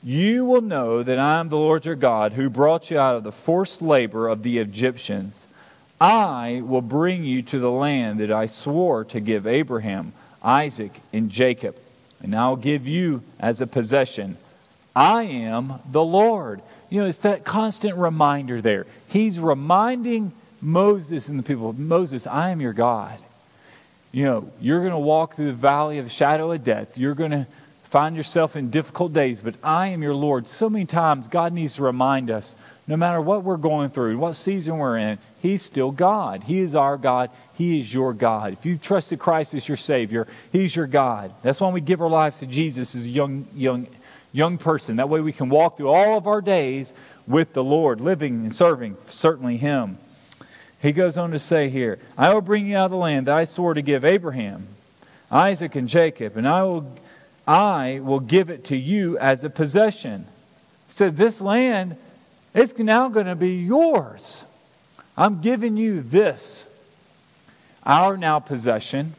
You 0.03 0.45
will 0.45 0.61
know 0.61 1.01
that 1.01 1.17
I 1.17 1.39
am 1.39 1.47
the 1.47 1.57
Lord 1.57 1.85
your 1.85 1.95
God 1.95 2.33
who 2.33 2.49
brought 2.49 2.91
you 2.91 2.99
out 2.99 3.15
of 3.15 3.23
the 3.23 3.31
forced 3.31 3.81
labor 3.81 4.27
of 4.27 4.43
the 4.43 4.57
Egyptians. 4.59 5.47
I 5.99 6.61
will 6.65 6.81
bring 6.81 7.23
you 7.23 7.41
to 7.43 7.59
the 7.59 7.71
land 7.71 8.19
that 8.19 8.31
I 8.31 8.45
swore 8.45 9.05
to 9.05 9.19
give 9.21 9.47
Abraham, 9.47 10.11
Isaac, 10.43 11.01
and 11.11 11.29
Jacob, 11.29 11.77
and 12.21 12.35
I'll 12.35 12.55
give 12.57 12.85
you 12.87 13.23
as 13.39 13.61
a 13.61 13.67
possession. 13.67 14.37
I 14.95 15.23
am 15.23 15.75
the 15.89 16.03
Lord. 16.03 16.61
You 16.89 17.01
know, 17.01 17.07
it's 17.07 17.17
that 17.19 17.45
constant 17.45 17.95
reminder 17.97 18.61
there. 18.61 18.87
He's 19.07 19.39
reminding 19.39 20.33
Moses 20.61 21.29
and 21.29 21.39
the 21.39 21.43
people 21.43 21.73
Moses, 21.73 22.27
I 22.27 22.49
am 22.49 22.61
your 22.61 22.73
God. 22.73 23.17
You 24.11 24.25
know, 24.25 24.51
you're 24.59 24.79
going 24.79 24.91
to 24.91 24.97
walk 24.97 25.35
through 25.35 25.47
the 25.47 25.53
valley 25.53 25.99
of 25.99 26.05
the 26.05 26.11
shadow 26.11 26.51
of 26.51 26.63
death. 26.63 26.97
You're 26.97 27.13
going 27.13 27.31
to 27.31 27.47
find 27.83 28.15
yourself 28.15 28.55
in 28.55 28.69
difficult 28.69 29.13
days, 29.13 29.41
but 29.41 29.55
I 29.63 29.87
am 29.87 30.01
your 30.01 30.13
Lord. 30.13 30.47
So 30.47 30.69
many 30.69 30.85
times, 30.85 31.27
God 31.27 31.53
needs 31.53 31.75
to 31.75 31.83
remind 31.83 32.29
us 32.29 32.55
no 32.87 32.97
matter 32.97 33.21
what 33.21 33.43
we're 33.43 33.57
going 33.57 33.89
through, 33.89 34.17
what 34.17 34.33
season 34.33 34.77
we're 34.77 34.97
in, 34.97 35.19
He's 35.41 35.61
still 35.61 35.91
God. 35.91 36.43
He 36.43 36.59
is 36.59 36.75
our 36.75 36.97
God. 36.97 37.29
He 37.53 37.79
is 37.79 37.93
your 37.93 38.13
God. 38.13 38.53
If 38.53 38.65
you've 38.65 38.81
trusted 38.81 39.19
Christ 39.19 39.53
as 39.53 39.67
your 39.67 39.77
Savior, 39.77 40.27
He's 40.51 40.75
your 40.75 40.87
God. 40.87 41.31
That's 41.43 41.61
why 41.61 41.69
we 41.69 41.81
give 41.81 42.01
our 42.01 42.09
lives 42.09 42.39
to 42.39 42.47
Jesus 42.47 42.95
as 42.95 43.05
a 43.05 43.09
young, 43.09 43.47
young, 43.53 43.87
young 44.31 44.57
person. 44.57 44.95
That 44.95 45.09
way 45.09 45.21
we 45.21 45.33
can 45.33 45.49
walk 45.49 45.77
through 45.77 45.89
all 45.89 46.17
of 46.17 46.25
our 46.25 46.41
days 46.41 46.95
with 47.27 47.53
the 47.53 47.63
Lord, 47.63 48.01
living 48.01 48.41
and 48.41 48.53
serving 48.53 48.97
certainly 49.03 49.57
Him. 49.57 49.99
He 50.81 50.91
goes 50.91 51.17
on 51.17 51.31
to 51.31 51.39
say 51.39 51.69
here, 51.69 51.99
I 52.17 52.33
will 52.33 52.41
bring 52.41 52.67
you 52.67 52.77
out 52.77 52.85
of 52.85 52.91
the 52.91 52.97
land 52.97 53.27
that 53.27 53.35
I 53.35 53.45
swore 53.45 53.73
to 53.73 53.81
give 53.81 54.05
Abraham, 54.05 54.67
Isaac, 55.29 55.75
and 55.75 55.87
Jacob, 55.89 56.37
and 56.37 56.47
I 56.47 56.63
will 56.63 56.95
I 57.49 57.99
will 58.03 58.19
give 58.19 58.51
it 58.51 58.65
to 58.65 58.77
you 58.77 59.17
as 59.17 59.43
a 59.43 59.49
possession. 59.49 60.27
He 60.85 60.93
says, 60.93 61.15
This 61.15 61.41
land, 61.41 61.97
it's 62.53 62.77
now 62.77 63.09
going 63.09 63.25
to 63.25 63.35
be 63.35 63.55
yours. 63.55 64.45
I'm 65.17 65.41
giving 65.41 65.75
you 65.75 66.01
this. 66.01 66.67
Our 67.83 68.17
now 68.17 68.37
possession 68.37 69.13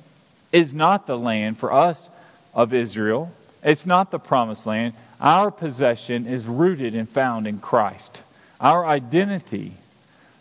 is 0.52 0.73
not 0.73 1.09
the 1.09 1.19
land 1.19 1.59
for 1.59 1.73
us 1.73 2.09
of 2.55 2.73
Israel, 2.73 3.33
it's 3.64 3.85
not 3.85 4.12
the 4.12 4.21
promised 4.21 4.64
land. 4.64 4.95
Our 5.21 5.50
possession 5.50 6.26
is 6.26 6.47
rooted 6.47 6.95
and 6.95 7.09
found 7.09 7.49
in 7.49 7.59
Christ. 7.59 8.23
Our 8.61 8.87
identity, 8.87 9.73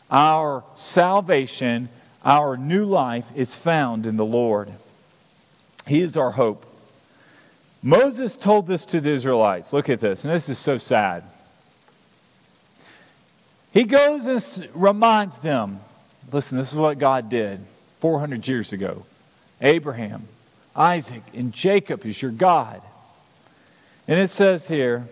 our 0.09 0.63
salvation, 0.75 1.89
our 2.23 2.57
new 2.57 2.85
life 2.85 3.31
is 3.35 3.55
found 3.55 4.05
in 4.05 4.17
the 4.17 4.25
Lord. 4.25 4.71
He 5.87 6.01
is 6.01 6.17
our 6.17 6.31
hope. 6.31 6.65
Moses 7.81 8.37
told 8.37 8.67
this 8.67 8.85
to 8.87 8.99
the 8.99 9.11
Israelites. 9.11 9.71
Look 9.71 9.89
at 9.89 9.99
this, 9.99 10.23
and 10.23 10.33
this 10.33 10.49
is 10.49 10.57
so 10.57 10.77
sad. 10.77 11.23
He 13.71 13.83
goes 13.83 14.25
and 14.25 14.69
reminds 14.73 15.37
them 15.37 15.79
listen, 16.31 16.57
this 16.57 16.71
is 16.71 16.75
what 16.75 16.99
God 16.99 17.29
did 17.29 17.61
400 17.99 18.47
years 18.47 18.73
ago. 18.73 19.05
Abraham, 19.61 20.27
Isaac, 20.75 21.23
and 21.33 21.51
Jacob 21.51 22.05
is 22.05 22.21
your 22.21 22.31
God. 22.31 22.81
And 24.07 24.19
it 24.19 24.29
says 24.29 24.67
here, 24.67 25.07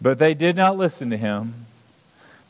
but 0.00 0.18
they 0.18 0.34
did 0.34 0.56
not 0.56 0.76
listen 0.76 1.10
to 1.10 1.16
him 1.16 1.66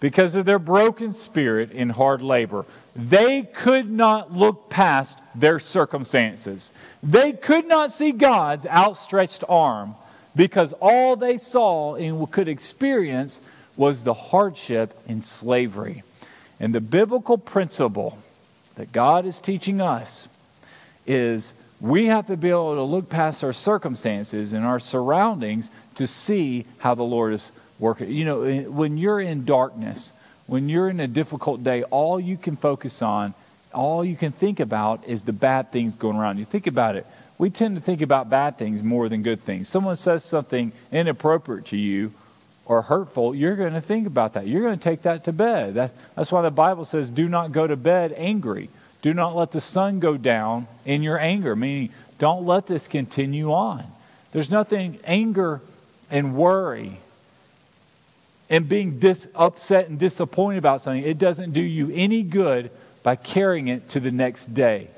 because 0.01 0.35
of 0.35 0.47
their 0.47 0.59
broken 0.59 1.13
spirit 1.13 1.71
in 1.73 1.91
hard 1.91 2.23
labor. 2.23 2.65
They 2.95 3.43
could 3.43 3.91
not 3.91 4.33
look 4.33 4.71
past 4.71 5.19
their 5.35 5.59
circumstances. 5.59 6.73
They 7.03 7.33
could 7.33 7.67
not 7.67 7.93
see 7.93 8.13
God's 8.13 8.67
outstretched 8.67 9.45
arm 9.49 9.95
because 10.37 10.73
all 10.75 11.17
they 11.17 11.37
saw 11.37 11.97
and 11.97 12.31
could 12.31 12.49
experience 12.49 13.41
was 13.77 14.05
the 14.05 14.15
hardship 14.15 14.99
in 15.07 15.23
slavery. 15.23 16.03
And 16.61 16.75
the 16.75 16.81
biblical 16.81 17.39
principle 17.39 18.19
that 18.75 18.93
God 18.93 19.27
is 19.27 19.41
teaching 19.41 19.81
us 19.81 20.29
is 21.07 21.55
we 21.81 22.07
have 22.07 22.27
to 22.27 22.37
be 22.37 22.51
able 22.51 22.75
to 22.75 22.83
look 22.83 23.09
past 23.09 23.45
our 23.45 23.53
circumstances 23.53 24.53
and 24.53 24.65
our 24.65 24.81
surroundings 24.81 25.71
to 25.95 26.07
see 26.07 26.67
how 26.79 26.95
the 26.95 27.05
Lord 27.05 27.33
is 27.33 27.53
working. 27.79 28.11
You 28.11 28.25
know, 28.25 28.43
eh, 28.43 28.63
when 28.65 28.97
you're 28.97 29.21
in 29.21 29.45
darkness, 29.45 30.13
when 30.47 30.69
you're 30.69 30.89
in 30.89 31.01
a 31.01 31.07
difficult 31.07 31.63
day, 31.63 31.83
all 31.85 32.19
you 32.19 32.37
can 32.37 32.57
focus 32.57 33.03
on, 33.03 33.35
all 33.75 34.05
you 34.05 34.17
can 34.17 34.33
think 34.33 34.61
about 34.61 35.07
is 35.07 35.25
the 35.25 35.33
bad 35.33 35.71
things 35.71 35.95
going 35.95 36.17
around. 36.17 36.39
You 36.39 36.45
think 36.45 36.67
about 36.67 36.97
it. 36.97 37.07
We 37.37 37.51
tend 37.51 37.77
to 37.77 37.83
think 37.83 38.01
about 38.01 38.29
bad 38.29 38.59
things 38.59 38.83
more 38.83 39.09
than 39.09 39.23
good 39.23 39.41
things. 39.41 39.69
Someone 39.69 39.97
says 39.97 40.25
something 40.25 40.73
inappropriate 40.91 41.67
to 41.67 41.77
you 41.77 42.13
or 42.69 42.83
hurtful, 42.83 43.35
you're 43.35 43.57
going 43.57 43.73
to 43.73 43.81
think 43.81 44.07
about 44.07 44.35
that. 44.35 44.47
You're 44.47 44.61
going 44.61 44.79
to 44.79 44.83
take 44.83 45.03
that 45.03 45.25
to 45.25 45.33
bed. 45.33 45.75
That, 45.75 45.93
that's 46.15 46.31
why 46.31 46.43
the 46.43 46.51
Bible 46.51 46.85
says, 46.85 47.11
do 47.11 47.27
not 47.27 47.51
go 47.51 47.67
to 47.67 47.77
bed 47.77 48.13
angry. 48.17 48.69
Do 49.01 49.15
not 49.15 49.35
let 49.35 49.53
the 49.53 49.61
sun 49.61 50.01
go 50.01 50.19
down 50.19 50.67
in 50.85 51.03
your 51.03 51.19
anger, 51.19 51.57
meaning 51.57 51.91
don't 52.19 52.45
let 52.45 52.67
this 52.67 52.87
continue 52.87 53.53
on. 53.53 53.85
There's 54.33 54.51
nothing, 54.51 54.99
anger 55.05 55.63
and 56.11 56.37
worry 56.37 56.99
and 58.51 58.69
being 58.69 58.99
dis- 58.99 59.29
upset 59.35 59.89
and 59.89 59.99
disappointed 59.99 60.59
about 60.59 60.81
something, 60.81 61.03
it 61.03 61.19
doesn't 61.19 61.53
do 61.53 61.61
you 61.61 61.91
any 61.93 62.23
good 62.23 62.71
by 63.03 63.17
carrying 63.17 63.69
it 63.69 63.89
to 63.91 64.01
the 64.01 64.11
next 64.11 64.55
day. 64.55 64.89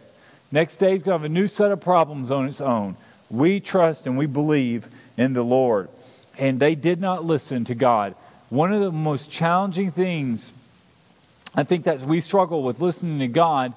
Next 0.53 0.77
day 0.77 0.95
is 0.95 1.03
going 1.03 1.19
to 1.19 1.23
have 1.23 1.31
a 1.31 1.33
new 1.33 1.49
set 1.49 1.71
of 1.71 1.81
problems 1.81 2.31
on 2.31 2.47
its 2.47 2.61
own. 2.61 2.97
We 3.31 3.61
trust 3.61 4.07
and 4.07 4.19
we 4.19 4.27
believe 4.27 4.89
in 5.17 5.33
the 5.33 5.43
Lord. 5.43 5.89
And 6.39 6.59
they 6.59 6.75
did 6.75 7.01
not 7.01 7.25
listen 7.25 7.65
to 7.67 7.75
God. 7.75 8.15
One 8.49 8.73
of 8.73 8.81
the 8.81 8.91
most 8.91 9.31
challenging 9.31 9.91
things 9.91 10.53
I 11.55 11.65
think 11.65 11.85
that 11.85 12.03
we 12.03 12.21
struggle 12.21 12.63
with 12.63 12.81
listening 12.81 13.19
to 13.19 13.29
God 13.29 13.75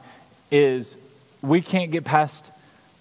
is 0.51 0.97
we 1.41 1.61
can't 1.61 1.91
get 1.91 2.05
past 2.05 2.51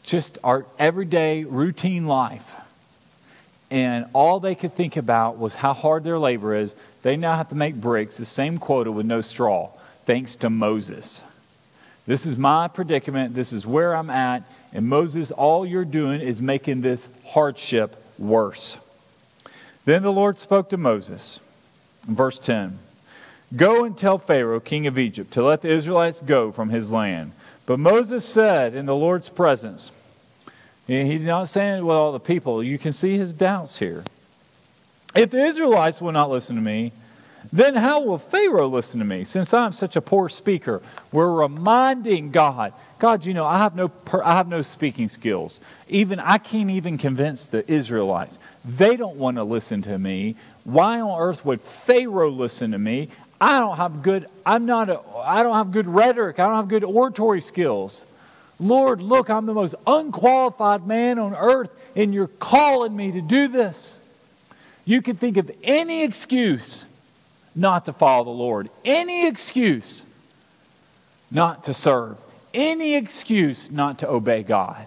just 0.02 0.38
our 0.43 0.67
everyday 0.79 1.45
routine 1.45 2.07
life 2.07 2.57
and 3.73 4.05
all 4.12 4.38
they 4.38 4.55
could 4.55 4.75
think 4.75 4.99
about 4.99 5.38
was 5.38 5.55
how 5.55 5.73
hard 5.73 6.05
their 6.05 6.19
labor 6.19 6.55
is. 6.55 6.76
They 7.00 7.17
now 7.17 7.37
have 7.37 7.49
to 7.49 7.55
make 7.55 7.75
bricks, 7.75 8.19
the 8.19 8.26
same 8.26 8.59
quota 8.59 8.93
with 8.93 9.07
no 9.07 9.23
straw, 9.23 9.71
thanks 10.05 10.37
to 10.37 10.50
Moses. 10.50 11.23
This 12.05 12.26
is 12.26 12.37
my 12.37 12.69
predicament. 12.69 13.35
This 13.35 13.50
is 13.50 13.67
where 13.67 13.97
I'm 13.97 14.11
at. 14.11 14.43
And 14.75 14.91
Moses, 14.91 15.31
all 15.31 15.64
you're 15.64 15.87
doing 15.87 16.21
is 16.21 16.43
making 16.43 16.83
this 16.83 17.09
hardship 17.29 17.97
worse. 18.19 18.76
Then 19.87 20.02
the 20.02 20.12
Lord 20.12 20.38
spoke 20.38 20.69
to 20.69 20.76
Moses. 20.76 21.41
Verse 22.02 22.38
10 22.38 22.79
Go 23.57 23.85
and 23.85 23.97
tell 23.97 24.19
Pharaoh, 24.19 24.61
king 24.61 24.87
of 24.87 24.99
Egypt, 24.99 25.33
to 25.33 25.43
let 25.43 25.62
the 25.62 25.69
Israelites 25.69 26.21
go 26.21 26.52
from 26.52 26.69
his 26.69 26.93
land. 26.93 27.33
But 27.64 27.79
Moses 27.79 28.26
said 28.26 28.75
in 28.75 28.85
the 28.85 28.95
Lord's 28.95 29.31
presence, 29.31 29.93
He's 30.86 31.26
not 31.26 31.48
saying 31.48 31.78
it 31.78 31.82
with 31.82 31.96
all 31.96 32.12
the 32.12 32.20
people. 32.20 32.62
You 32.62 32.78
can 32.78 32.92
see 32.92 33.16
his 33.16 33.32
doubts 33.32 33.78
here. 33.78 34.04
If 35.14 35.30
the 35.30 35.44
Israelites 35.44 36.00
will 36.00 36.12
not 36.12 36.30
listen 36.30 36.56
to 36.56 36.62
me, 36.62 36.92
then 37.52 37.74
how 37.74 38.02
will 38.02 38.18
Pharaoh 38.18 38.68
listen 38.68 39.00
to 39.00 39.06
me 39.06 39.24
since 39.24 39.52
I'm 39.52 39.72
such 39.72 39.96
a 39.96 40.00
poor 40.00 40.28
speaker? 40.28 40.82
We're 41.10 41.32
reminding 41.32 42.30
God, 42.30 42.72
God, 42.98 43.26
you 43.26 43.34
know, 43.34 43.46
I 43.46 43.58
have 43.58 43.74
no, 43.74 43.90
I 44.24 44.34
have 44.36 44.48
no 44.48 44.62
speaking 44.62 45.08
skills. 45.08 45.60
Even 45.88 46.20
I 46.20 46.38
can't 46.38 46.70
even 46.70 46.98
convince 46.98 47.46
the 47.46 47.70
Israelites. 47.70 48.38
They 48.64 48.96
don't 48.96 49.16
want 49.16 49.36
to 49.38 49.44
listen 49.44 49.82
to 49.82 49.98
me. 49.98 50.36
Why 50.64 51.00
on 51.00 51.20
earth 51.20 51.44
would 51.44 51.60
Pharaoh 51.60 52.30
listen 52.30 52.70
to 52.72 52.78
me? 52.78 53.08
I 53.40 53.58
don't 53.58 53.76
have 53.76 54.02
good, 54.02 54.26
I'm 54.46 54.66
not 54.66 54.88
a, 54.88 55.00
I 55.24 55.42
don't 55.42 55.56
have 55.56 55.72
good 55.72 55.88
rhetoric. 55.88 56.38
I 56.38 56.46
don't 56.46 56.56
have 56.56 56.68
good 56.68 56.84
oratory 56.84 57.40
skills. 57.40 58.06
Lord, 58.62 59.02
look, 59.02 59.28
I'm 59.28 59.47
the 59.47 59.54
most 59.54 59.75
unqualified 59.87 60.87
man 60.87 61.19
on 61.19 61.35
earth, 61.35 61.75
and 61.97 62.14
you're 62.14 62.28
calling 62.28 62.95
me 62.95 63.11
to 63.11 63.21
do 63.21 63.49
this. 63.49 63.99
You 64.85 65.02
can 65.02 65.16
think 65.16 65.37
of 65.37 65.50
any 65.64 66.04
excuse 66.04 66.87
not 67.54 67.85
to 67.87 67.92
follow 67.92 68.25
the 68.25 68.31
Lord, 68.31 68.71
any 68.85 69.26
excuse 69.26 70.04
not 71.31 71.64
to 71.64 71.73
serve, 71.73 72.19
any 72.54 72.95
excuse 72.95 73.71
not 73.71 73.99
to 73.99 74.09
obey 74.09 74.42
God. 74.42 74.87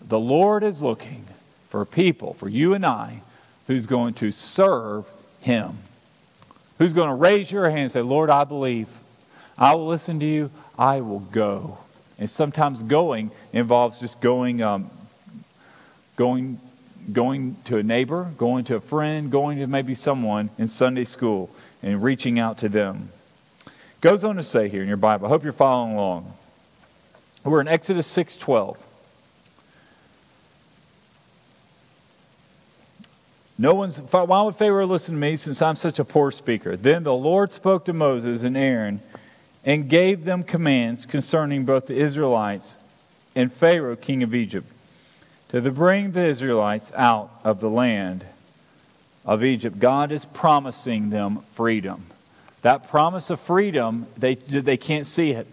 The 0.00 0.18
Lord 0.18 0.64
is 0.64 0.82
looking 0.82 1.26
for 1.68 1.84
people, 1.84 2.34
for 2.34 2.48
you 2.48 2.74
and 2.74 2.84
I, 2.84 3.22
who's 3.68 3.86
going 3.86 4.14
to 4.14 4.32
serve 4.32 5.08
Him. 5.40 5.78
Who's 6.78 6.92
going 6.92 7.08
to 7.08 7.14
raise 7.14 7.52
your 7.52 7.70
hand 7.70 7.82
and 7.82 7.92
say, 7.92 8.02
Lord, 8.02 8.30
I 8.30 8.42
believe. 8.42 8.88
I 9.56 9.74
will 9.74 9.86
listen 9.86 10.18
to 10.18 10.26
you. 10.26 10.50
I 10.76 11.00
will 11.00 11.20
go. 11.20 11.78
And 12.18 12.28
sometimes 12.28 12.82
going 12.82 13.30
involves 13.52 14.00
just 14.00 14.20
going, 14.20 14.62
um, 14.62 14.90
going, 16.16 16.60
going 17.12 17.56
to 17.64 17.78
a 17.78 17.82
neighbor, 17.82 18.32
going 18.36 18.64
to 18.64 18.76
a 18.76 18.80
friend, 18.80 19.30
going 19.30 19.58
to 19.58 19.66
maybe 19.66 19.94
someone 19.94 20.50
in 20.58 20.68
Sunday 20.68 21.04
school 21.04 21.50
and 21.82 22.02
reaching 22.02 22.38
out 22.38 22.58
to 22.58 22.68
them. 22.68 23.08
Goes 24.00 24.24
on 24.24 24.36
to 24.36 24.42
say 24.42 24.68
here 24.68 24.82
in 24.82 24.88
your 24.88 24.96
Bible, 24.96 25.26
I 25.26 25.28
hope 25.28 25.44
you're 25.44 25.52
following 25.52 25.94
along. 25.94 26.32
We're 27.44 27.60
in 27.60 27.68
Exodus 27.68 28.06
6:12. 28.06 28.76
No 33.58 33.74
one's 33.74 34.00
why 34.00 34.42
would 34.42 34.56
Pharaoh 34.56 34.86
listen 34.86 35.14
to 35.14 35.20
me 35.20 35.36
since 35.36 35.62
I'm 35.62 35.76
such 35.76 35.98
a 35.98 36.04
poor 36.04 36.30
speaker? 36.30 36.76
Then 36.76 37.04
the 37.04 37.14
Lord 37.14 37.52
spoke 37.52 37.84
to 37.84 37.92
Moses 37.92 38.42
and 38.42 38.56
Aaron 38.56 39.02
and 39.64 39.88
gave 39.88 40.24
them 40.24 40.42
commands 40.42 41.06
concerning 41.06 41.64
both 41.64 41.86
the 41.86 41.96
Israelites 41.96 42.78
and 43.34 43.52
Pharaoh, 43.52 43.96
king 43.96 44.22
of 44.22 44.34
Egypt, 44.34 44.66
to 45.48 45.60
bring 45.70 46.12
the 46.12 46.24
Israelites 46.24 46.92
out 46.94 47.30
of 47.44 47.60
the 47.60 47.70
land 47.70 48.24
of 49.24 49.44
Egypt. 49.44 49.78
God 49.78 50.10
is 50.12 50.24
promising 50.24 51.10
them 51.10 51.40
freedom. 51.40 52.06
That 52.62 52.88
promise 52.88 53.30
of 53.30 53.40
freedom, 53.40 54.06
they, 54.16 54.34
they 54.34 54.76
can't 54.76 55.06
see 55.06 55.30
it. 55.30 55.46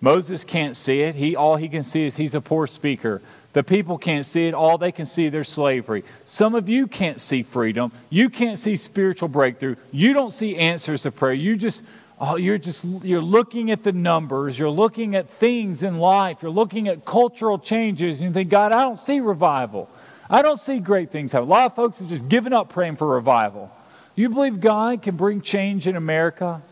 Moses 0.00 0.44
can't 0.44 0.76
see 0.76 1.00
it. 1.02 1.14
He, 1.14 1.34
all 1.34 1.56
he 1.56 1.68
can 1.68 1.82
see 1.82 2.04
is 2.04 2.16
he's 2.16 2.34
a 2.34 2.40
poor 2.40 2.66
speaker. 2.66 3.22
The 3.54 3.64
people 3.64 3.96
can't 3.96 4.26
see 4.26 4.46
it. 4.46 4.54
All 4.54 4.76
they 4.76 4.92
can 4.92 5.06
see 5.06 5.30
their 5.30 5.42
slavery. 5.42 6.04
Some 6.24 6.54
of 6.54 6.68
you 6.68 6.86
can't 6.86 7.20
see 7.20 7.42
freedom. 7.42 7.90
You 8.10 8.28
can't 8.28 8.58
see 8.58 8.76
spiritual 8.76 9.28
breakthrough. 9.28 9.76
You 9.90 10.12
don't 10.12 10.30
see 10.30 10.56
answers 10.56 11.02
to 11.02 11.10
prayer. 11.10 11.32
You 11.32 11.56
just 11.56 11.82
oh, 12.20 12.36
you're 12.36 12.58
just 12.58 12.84
you're 13.02 13.20
looking 13.20 13.70
at 13.70 13.82
the 13.82 13.92
numbers. 13.92 14.58
You're 14.58 14.70
looking 14.70 15.14
at 15.14 15.28
things 15.28 15.82
in 15.82 15.98
life. 15.98 16.42
You're 16.42 16.50
looking 16.50 16.88
at 16.88 17.04
cultural 17.04 17.58
changes. 17.58 18.20
And 18.20 18.28
you 18.28 18.34
think, 18.34 18.50
God, 18.50 18.72
I 18.72 18.82
don't 18.82 18.98
see 18.98 19.20
revival. 19.20 19.90
I 20.28 20.42
don't 20.42 20.58
see 20.58 20.80
great 20.80 21.10
things 21.10 21.32
happen. 21.32 21.48
A 21.48 21.50
lot 21.50 21.66
of 21.66 21.74
folks 21.74 22.00
have 22.00 22.08
just 22.08 22.28
given 22.28 22.52
up 22.52 22.68
praying 22.68 22.96
for 22.96 23.06
revival. 23.06 23.70
Do 24.14 24.22
you 24.22 24.28
believe 24.28 24.60
God 24.60 25.02
can 25.02 25.16
bring 25.16 25.40
change 25.40 25.86
in 25.86 25.94
America? 25.94 26.62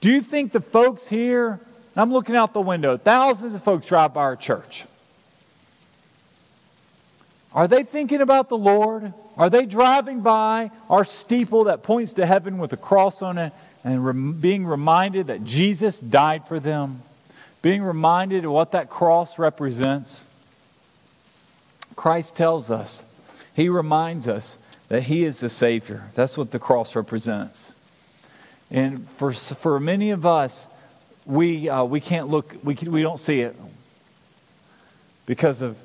Do 0.00 0.10
you 0.10 0.20
think 0.20 0.52
the 0.52 0.60
folks 0.60 1.08
here, 1.08 1.58
I'm 1.96 2.12
looking 2.12 2.36
out 2.36 2.52
the 2.52 2.60
window, 2.60 2.96
thousands 2.96 3.54
of 3.54 3.64
folks 3.64 3.88
drive 3.88 4.14
by 4.14 4.20
our 4.20 4.36
church. 4.36 4.84
Are 7.52 7.66
they 7.66 7.82
thinking 7.82 8.20
about 8.20 8.48
the 8.48 8.58
Lord? 8.58 9.12
Are 9.36 9.50
they 9.50 9.66
driving 9.66 10.20
by 10.20 10.70
our 10.88 11.04
steeple 11.04 11.64
that 11.64 11.82
points 11.82 12.12
to 12.14 12.26
heaven 12.26 12.58
with 12.58 12.72
a 12.72 12.76
cross 12.76 13.22
on 13.22 13.38
it 13.38 13.52
and 13.88 14.40
being 14.40 14.66
reminded 14.66 15.28
that 15.28 15.44
Jesus 15.44 15.98
died 15.98 16.46
for 16.46 16.60
them? 16.60 17.00
Being 17.62 17.82
reminded 17.82 18.44
of 18.44 18.52
what 18.52 18.72
that 18.72 18.90
cross 18.90 19.38
represents? 19.38 20.26
Christ 21.96 22.36
tells 22.36 22.70
us, 22.70 23.02
He 23.56 23.70
reminds 23.70 24.28
us 24.28 24.58
that 24.88 25.04
He 25.04 25.24
is 25.24 25.40
the 25.40 25.48
Savior. 25.48 26.10
That's 26.14 26.36
what 26.36 26.50
the 26.50 26.58
cross 26.58 26.94
represents. 26.94 27.74
And 28.70 29.08
for, 29.08 29.32
for 29.32 29.80
many 29.80 30.10
of 30.10 30.26
us, 30.26 30.68
we, 31.24 31.70
uh, 31.70 31.84
we 31.84 32.00
can't 32.00 32.28
look, 32.28 32.56
we, 32.62 32.74
can, 32.74 32.92
we 32.92 33.00
don't 33.00 33.18
see 33.18 33.40
it 33.40 33.56
because 35.24 35.62
of, 35.62 35.78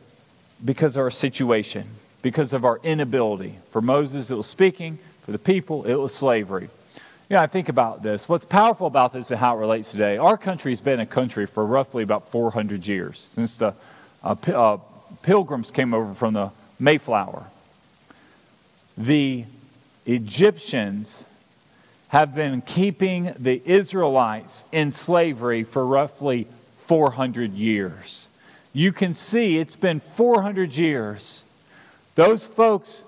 because 0.63 0.97
of 0.97 1.03
our 1.03 1.09
situation, 1.09 1.85
because 2.21 2.51
of 2.51 2.65
our 2.65 2.81
inability. 2.83 3.59
For 3.71 3.81
Moses, 3.81 4.29
it 4.29 4.35
was 4.35 4.47
speaking. 4.47 4.99
For 5.21 5.31
the 5.31 5.39
people, 5.39 5.85
it 5.85 5.95
was 5.95 6.13
slavery. 6.13 6.69
Yeah, 7.29 7.41
I 7.41 7.47
think 7.47 7.69
about 7.69 8.03
this. 8.03 8.27
What's 8.27 8.45
powerful 8.45 8.85
about 8.85 9.13
this 9.13 9.31
and 9.31 9.39
how 9.39 9.55
it 9.55 9.59
relates 9.59 9.91
today, 9.91 10.17
our 10.17 10.37
country's 10.37 10.81
been 10.81 10.99
a 10.99 11.05
country 11.05 11.45
for 11.45 11.65
roughly 11.65 12.03
about 12.03 12.27
400 12.27 12.85
years, 12.85 13.29
since 13.31 13.57
the 13.57 13.73
uh, 14.23 14.35
uh, 14.47 14.77
pilgrims 15.21 15.71
came 15.71 15.93
over 15.93 16.13
from 16.13 16.33
the 16.33 16.51
Mayflower. 16.79 17.45
The 18.97 19.45
Egyptians 20.05 21.29
have 22.09 22.35
been 22.35 22.61
keeping 22.61 23.33
the 23.39 23.61
Israelites 23.65 24.65
in 24.71 24.91
slavery 24.91 25.63
for 25.63 25.87
roughly 25.87 26.47
400 26.73 27.53
years. 27.53 28.27
You 28.73 28.91
can 28.91 29.13
see 29.13 29.57
it's 29.57 29.77
been 29.77 29.99
400 29.99 30.75
years. 30.75 31.45
Those 32.15 32.45
folks 32.45 33.03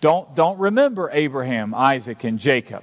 don't, 0.00 0.34
don't 0.34 0.58
remember 0.58 1.08
Abraham, 1.12 1.72
Isaac, 1.72 2.24
and 2.24 2.38
Jacob. 2.38 2.82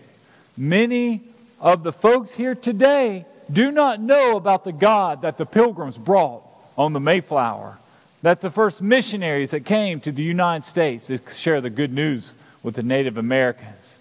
Many 0.60 1.22
of 1.60 1.82
the 1.82 1.92
folks 1.92 2.36
here 2.36 2.54
today 2.54 3.26
do 3.52 3.72
not 3.72 4.00
know 4.00 4.38
about 4.38 4.64
the 4.64 4.72
God 4.72 5.24
that 5.24 5.38
the 5.38 5.46
pilgrims 5.46 5.98
brought 5.98 6.44
on 6.78 6.94
the 6.94 7.00
Mayflower, 7.00 7.80
that 8.22 8.42
the 8.42 8.52
first 8.52 8.82
missionaries 8.82 9.52
that 9.52 9.66
came 9.66 10.00
to 10.02 10.12
the 10.12 10.22
United 10.22 10.66
States 10.66 11.08
to 11.08 11.18
share 11.32 11.62
the 11.62 11.72
good 11.72 11.92
news 11.92 12.36
with 12.62 12.76
the 12.76 12.84
Native 12.84 13.18
Americans 13.18 14.00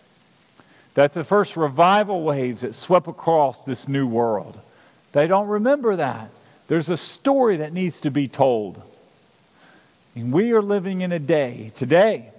that 0.99 1.15
the 1.15 1.23
first 1.23 1.57
revival 1.57 2.23
waves 2.23 2.62
that 2.62 2.75
swept 2.75 3.07
across 3.07 3.62
this 3.62 3.87
new 3.87 4.05
world, 4.05 4.59
they 5.12 5.29
don't 5.29 5.47
remember 5.47 5.95
that. 5.95 6.29
There's 6.67 6.91
a 6.91 6.97
story 6.97 7.59
that 7.59 7.73
needs 7.73 8.00
to 8.00 8.11
be 8.11 8.27
told. 8.27 8.83
And 10.17 10.33
we 10.33 10.50
are 10.50 10.61
living 10.61 11.03
in 11.03 11.12
a 11.12 11.21
day 11.21 11.71
today 11.77 12.33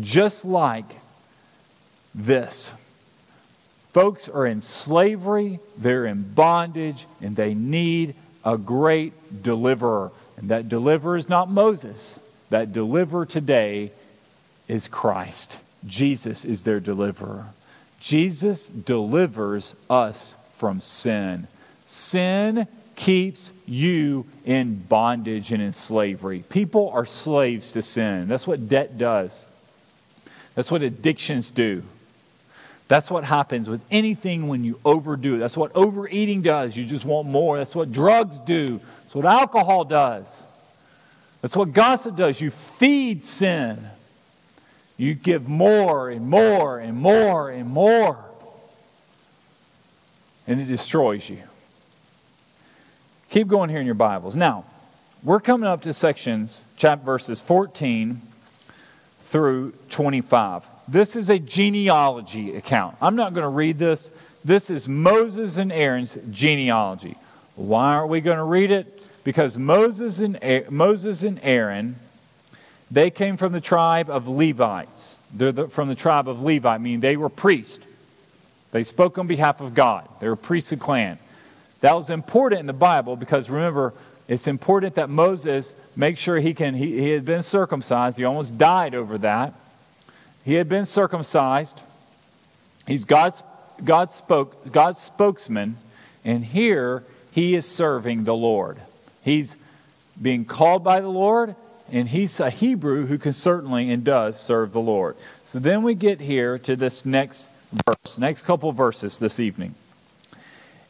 just 0.00 0.44
like 0.44 0.96
this. 2.12 2.72
Folks 3.92 4.28
are 4.28 4.46
in 4.46 4.62
slavery, 4.62 5.58
they're 5.76 6.06
in 6.06 6.22
bondage, 6.22 7.06
and 7.20 7.34
they 7.34 7.54
need 7.54 8.14
a 8.44 8.56
great 8.56 9.42
deliverer. 9.42 10.12
And 10.36 10.48
that 10.48 10.68
deliverer 10.68 11.16
is 11.16 11.28
not 11.28 11.50
Moses. 11.50 12.18
That 12.50 12.72
deliverer 12.72 13.26
today 13.26 13.90
is 14.68 14.86
Christ. 14.86 15.58
Jesus 15.84 16.44
is 16.44 16.62
their 16.62 16.78
deliverer. 16.78 17.46
Jesus 17.98 18.68
delivers 18.68 19.74
us 19.88 20.34
from 20.50 20.80
sin. 20.80 21.48
Sin 21.84 22.68
keeps 22.94 23.52
you 23.66 24.24
in 24.44 24.76
bondage 24.76 25.50
and 25.50 25.60
in 25.60 25.72
slavery. 25.72 26.44
People 26.48 26.90
are 26.90 27.04
slaves 27.04 27.72
to 27.72 27.82
sin. 27.82 28.28
That's 28.28 28.46
what 28.46 28.68
debt 28.68 28.98
does, 28.98 29.44
that's 30.54 30.70
what 30.70 30.84
addictions 30.84 31.50
do. 31.50 31.82
That's 32.90 33.08
what 33.08 33.22
happens 33.22 33.70
with 33.70 33.86
anything 33.92 34.48
when 34.48 34.64
you 34.64 34.80
overdo 34.84 35.36
it. 35.36 35.38
That's 35.38 35.56
what 35.56 35.70
overeating 35.76 36.42
does. 36.42 36.76
You 36.76 36.84
just 36.84 37.04
want 37.04 37.28
more. 37.28 37.56
That's 37.56 37.76
what 37.76 37.92
drugs 37.92 38.40
do. 38.40 38.80
That's 39.02 39.14
what 39.14 39.26
alcohol 39.26 39.84
does. 39.84 40.44
That's 41.40 41.54
what 41.54 41.72
gossip 41.72 42.16
does. 42.16 42.40
You 42.40 42.50
feed 42.50 43.22
sin. 43.22 43.78
You 44.96 45.14
give 45.14 45.48
more 45.48 46.10
and 46.10 46.28
more 46.28 46.80
and 46.80 46.96
more 46.96 47.48
and 47.48 47.68
more, 47.68 48.24
and 50.48 50.60
it 50.60 50.64
destroys 50.64 51.30
you. 51.30 51.44
Keep 53.28 53.46
going 53.46 53.70
here 53.70 53.78
in 53.78 53.86
your 53.86 53.94
Bibles. 53.94 54.34
Now, 54.34 54.64
we're 55.22 55.38
coming 55.38 55.68
up 55.68 55.82
to 55.82 55.92
sections, 55.92 56.64
chapter 56.76 57.04
verses 57.04 57.40
14 57.40 58.20
through 59.20 59.74
25. 59.90 60.66
This 60.88 61.16
is 61.16 61.30
a 61.30 61.38
genealogy 61.38 62.56
account. 62.56 62.96
I'm 63.00 63.16
not 63.16 63.34
going 63.34 63.44
to 63.44 63.48
read 63.48 63.78
this. 63.78 64.10
This 64.44 64.70
is 64.70 64.88
Moses 64.88 65.56
and 65.56 65.72
Aaron's 65.72 66.18
genealogy. 66.30 67.16
Why 67.54 67.94
aren't 67.94 68.10
we 68.10 68.20
going 68.20 68.38
to 68.38 68.44
read 68.44 68.70
it? 68.70 69.02
Because 69.22 69.58
Moses 69.58 70.20
and, 70.20 70.38
Moses 70.70 71.22
and 71.22 71.38
Aaron 71.42 71.96
they 72.90 73.10
came 73.10 73.36
from 73.36 73.52
the 73.52 73.60
tribe 73.60 74.10
of 74.10 74.26
Levites. 74.26 75.18
They're 75.32 75.52
the, 75.52 75.68
from 75.68 75.88
the 75.88 75.94
tribe 75.94 76.28
of 76.28 76.42
Levi, 76.42 76.78
meaning 76.78 77.00
they 77.00 77.16
were 77.16 77.28
priests. 77.28 77.86
They 78.72 78.82
spoke 78.82 79.16
on 79.16 79.26
behalf 79.26 79.60
of 79.60 79.74
God. 79.74 80.08
They 80.20 80.28
were 80.28 80.36
priests 80.36 80.70
priestly 80.70 80.84
clan. 80.84 81.18
That 81.80 81.94
was 81.94 82.10
important 82.10 82.60
in 82.60 82.66
the 82.66 82.72
Bible 82.72 83.16
because 83.16 83.48
remember, 83.48 83.94
it's 84.26 84.48
important 84.48 84.96
that 84.96 85.08
Moses 85.08 85.74
make 85.96 86.18
sure 86.18 86.38
he 86.38 86.52
can. 86.52 86.74
He, 86.74 87.00
he 87.00 87.10
had 87.10 87.24
been 87.24 87.42
circumcised. 87.42 88.18
He 88.18 88.24
almost 88.24 88.58
died 88.58 88.94
over 88.94 89.18
that. 89.18 89.54
He 90.44 90.54
had 90.54 90.68
been 90.68 90.84
circumcised. 90.84 91.82
He's 92.86 93.04
God's, 93.04 93.42
God's, 93.84 94.14
spoke, 94.14 94.72
God's 94.72 95.00
spokesman, 95.00 95.76
and 96.24 96.44
here 96.44 97.04
he 97.30 97.54
is 97.54 97.68
serving 97.68 98.24
the 98.24 98.34
Lord. 98.34 98.80
He's 99.22 99.56
being 100.20 100.44
called 100.44 100.82
by 100.82 101.00
the 101.00 101.08
Lord, 101.08 101.54
and 101.92 102.08
he's 102.08 102.40
a 102.40 102.50
Hebrew 102.50 103.06
who 103.06 103.18
can 103.18 103.32
certainly 103.32 103.90
and 103.90 104.04
does 104.04 104.40
serve 104.40 104.72
the 104.72 104.80
Lord. 104.80 105.16
So 105.44 105.58
then 105.58 105.82
we 105.82 105.94
get 105.94 106.20
here 106.20 106.58
to 106.58 106.76
this 106.76 107.04
next 107.04 107.48
verse, 107.86 108.18
next 108.18 108.42
couple 108.42 108.72
verses 108.72 109.18
this 109.18 109.38
evening. 109.38 109.74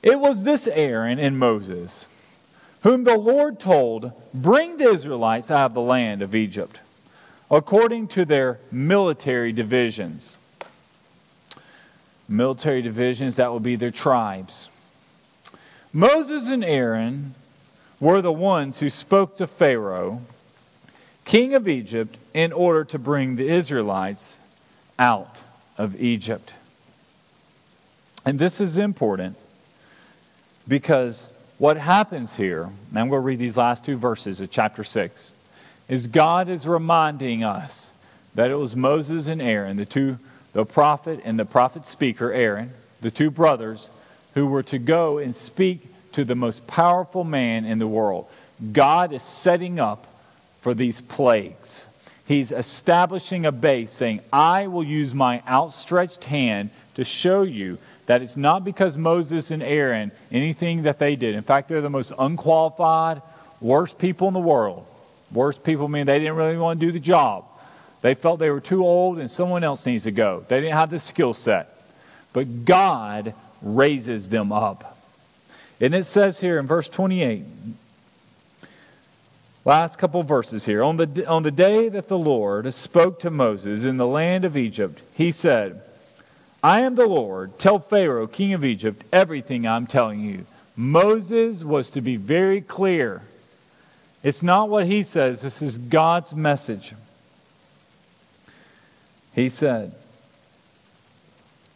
It 0.03 0.19
was 0.19 0.45
this 0.45 0.67
Aaron 0.69 1.19
and 1.19 1.39
Moses 1.39 2.07
whom 2.83 3.05
the 3.05 3.17
Lord 3.17 3.61
told, 3.61 4.13
Bring 4.33 4.77
the 4.77 4.89
Israelites 4.89 5.51
out 5.51 5.67
of 5.67 5.75
the 5.75 5.81
land 5.81 6.23
of 6.23 6.35
Egypt, 6.35 6.81
according 7.51 8.09
to 8.09 8.25
their 8.25 8.61
military 8.71 9.53
divisions. 9.53 10.37
Military 12.29 12.83
divisions, 12.83 13.37
that 13.37 13.53
would 13.53 13.63
be 13.63 13.77
their 13.77 13.91
tribes. 13.91 14.71
Moses 15.93 16.51
and 16.51 16.65
Aaron 16.65 17.35
were 17.99 18.23
the 18.23 18.33
ones 18.33 18.79
who 18.79 18.89
spoke 18.89 19.37
to 19.37 19.47
Pharaoh 19.47 20.23
king 21.31 21.55
of 21.55 21.69
Egypt, 21.69 22.17
in 22.35 22.53
order 22.53 22.83
to 22.83 22.99
bring 22.99 23.37
the 23.37 23.49
Israelites 23.49 24.41
out 24.99 25.43
of 25.79 25.95
Egypt. 26.01 26.55
And 28.27 28.37
this 28.37 28.61
is 28.61 28.79
important 28.79 29.37
because 30.67 31.29
what 31.59 31.77
happens 31.77 32.37
here, 32.37 32.65
and 32.65 32.99
I'm 32.99 33.09
going 33.09 33.23
to 33.23 33.25
read 33.25 33.39
these 33.39 33.57
last 33.57 33.85
two 33.85 33.97
verses 33.97 34.41
of 34.41 34.51
chapter 34.51 34.83
6, 34.83 35.33
is 35.91 36.07
God 36.07 36.49
is 36.49 36.69
reminding 36.69 37.43
us 37.43 37.93
that 38.37 38.51
it 38.51 38.55
was 38.55 38.77
Moses 38.77 39.27
and 39.27 39.43
Aaron, 39.43 39.77
the 39.77 39.85
two, 39.85 40.19
the 40.53 40.65
prophet 40.65 41.21
and 41.25 41.39
the 41.39 41.45
prophet 41.45 41.85
speaker, 41.85 42.33
Aaron, 42.33 42.71
the 43.01 43.11
two 43.11 43.29
brothers, 43.29 43.91
who 44.35 44.47
were 44.47 44.63
to 44.63 44.79
go 44.79 45.19
and 45.19 45.35
speak 45.35 45.89
to 46.13 46.25
the 46.25 46.37
most 46.37 46.69
powerful 46.69 47.25
man 47.25 47.65
in 47.65 47.81
the 47.81 47.89
world. 47.89 48.29
God 48.73 49.13
is 49.13 49.25
setting 49.25 49.81
up 49.81 50.07
for 50.61 50.75
these 50.75 51.01
plagues. 51.01 51.87
He's 52.25 52.53
establishing 52.53 53.45
a 53.45 53.51
base, 53.51 53.91
saying, 53.91 54.21
I 54.33 54.69
will 54.69 54.85
use 54.85 55.13
my 55.13 55.43
outstretched 55.49 56.23
hand 56.25 56.71
to 56.95 57.03
show 57.03 57.43
you 57.43 57.79
that 58.07 58.23
it's 58.23 58.37
not 58.37 58.63
because 58.63 58.97
Moses 58.97 59.51
and 59.51 59.63
Aaron, 59.63 60.13
anything 60.31 60.85
that 60.85 61.01
they 61.01 61.17
did. 61.17 61.35
In 61.35 61.43
fact, 61.43 61.69
they're 61.69 61.81
the 61.81 61.91
most 61.91 62.13
unqualified, 62.17 63.23
worst 63.61 63.99
people 63.99 64.29
in 64.29 64.35
the 64.35 64.41
world. 64.41 64.87
Worst 65.33 65.63
people 65.63 65.89
mean 65.89 66.07
they 66.07 66.19
didn't 66.19 66.37
really 66.37 66.57
want 66.57 66.81
to 66.81 66.87
do 66.87 66.93
the 66.93 67.01
job. 67.01 67.45
They 68.03 68.15
felt 68.15 68.39
they 68.39 68.51
were 68.51 68.61
too 68.61 68.85
old 68.85 69.19
and 69.19 69.31
someone 69.31 69.63
else 69.63 69.87
needs 69.87 70.05
to 70.05 70.11
go. 70.11 70.45
They 70.49 70.61
didn't 70.61 70.75
have 70.75 70.91
the 70.91 70.99
skill 70.99 71.35
set. 71.35 71.77
But 72.33 72.65
God 72.65 73.35
raises 73.63 74.29
them 74.29 74.53
up. 74.53 74.97
And 75.81 75.95
it 75.95 76.05
says 76.05 76.41
here 76.41 76.59
in 76.59 76.67
verse 76.67 76.89
28, 76.89 77.45
last 79.65 79.97
couple 79.97 80.23
verses 80.23 80.67
here. 80.67 80.83
On 80.83 80.97
the, 80.97 81.27
on 81.27 81.43
the 81.43 81.51
day 81.51 81.89
that 81.89 82.09
the 82.09 82.19
Lord 82.19 82.73
spoke 82.75 83.19
to 83.21 83.31
Moses 83.31 83.85
in 83.85 83.97
the 83.97 84.07
land 84.07 84.45
of 84.45 84.57
Egypt, 84.57 85.03
he 85.15 85.31
said, 85.31 85.83
I 86.63 86.83
am 86.83 86.95
the 86.95 87.07
Lord. 87.07 87.59
Tell 87.59 87.79
Pharaoh, 87.79 88.27
king 88.27 88.53
of 88.53 88.65
Egypt, 88.65 89.05
everything 89.13 89.67
I'm 89.67 89.87
telling 89.87 90.21
you. 90.21 90.45
Moses 90.77 91.65
was 91.65 91.91
to 91.93 92.01
be 92.01 92.17
very 92.17 92.61
clear. 92.61 93.23
It's 94.23 94.43
not 94.43 94.69
what 94.69 94.87
he 94.87 95.03
says, 95.03 95.43
this 95.43 95.63
is 95.63 95.79
God's 95.79 96.35
message. 96.35 96.95
He 99.35 99.49
said, 99.49 99.93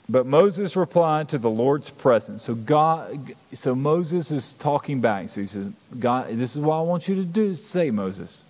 but 0.09 0.27
Moses 0.27 0.77
replied 0.77 1.31
to 1.31 1.39
the 1.39 1.49
Lord's 1.49 1.89
presence. 1.89 2.43
So 2.43 2.55
God, 2.55 3.35
so 3.55 3.75
Moses 3.75 4.31
is 4.31 4.53
talking 4.53 5.01
back. 5.01 5.31
So 5.31 5.41
he 5.41 5.47
says, 5.47 5.73
God, 5.99 6.29
this 6.29 6.55
is 6.55 6.61
what 6.61 6.77
I 6.77 6.83
want 6.83 7.09
you 7.09 7.15
to 7.15 7.25
do. 7.25 7.55
Say, 7.55 7.91
Moses, 7.91 8.45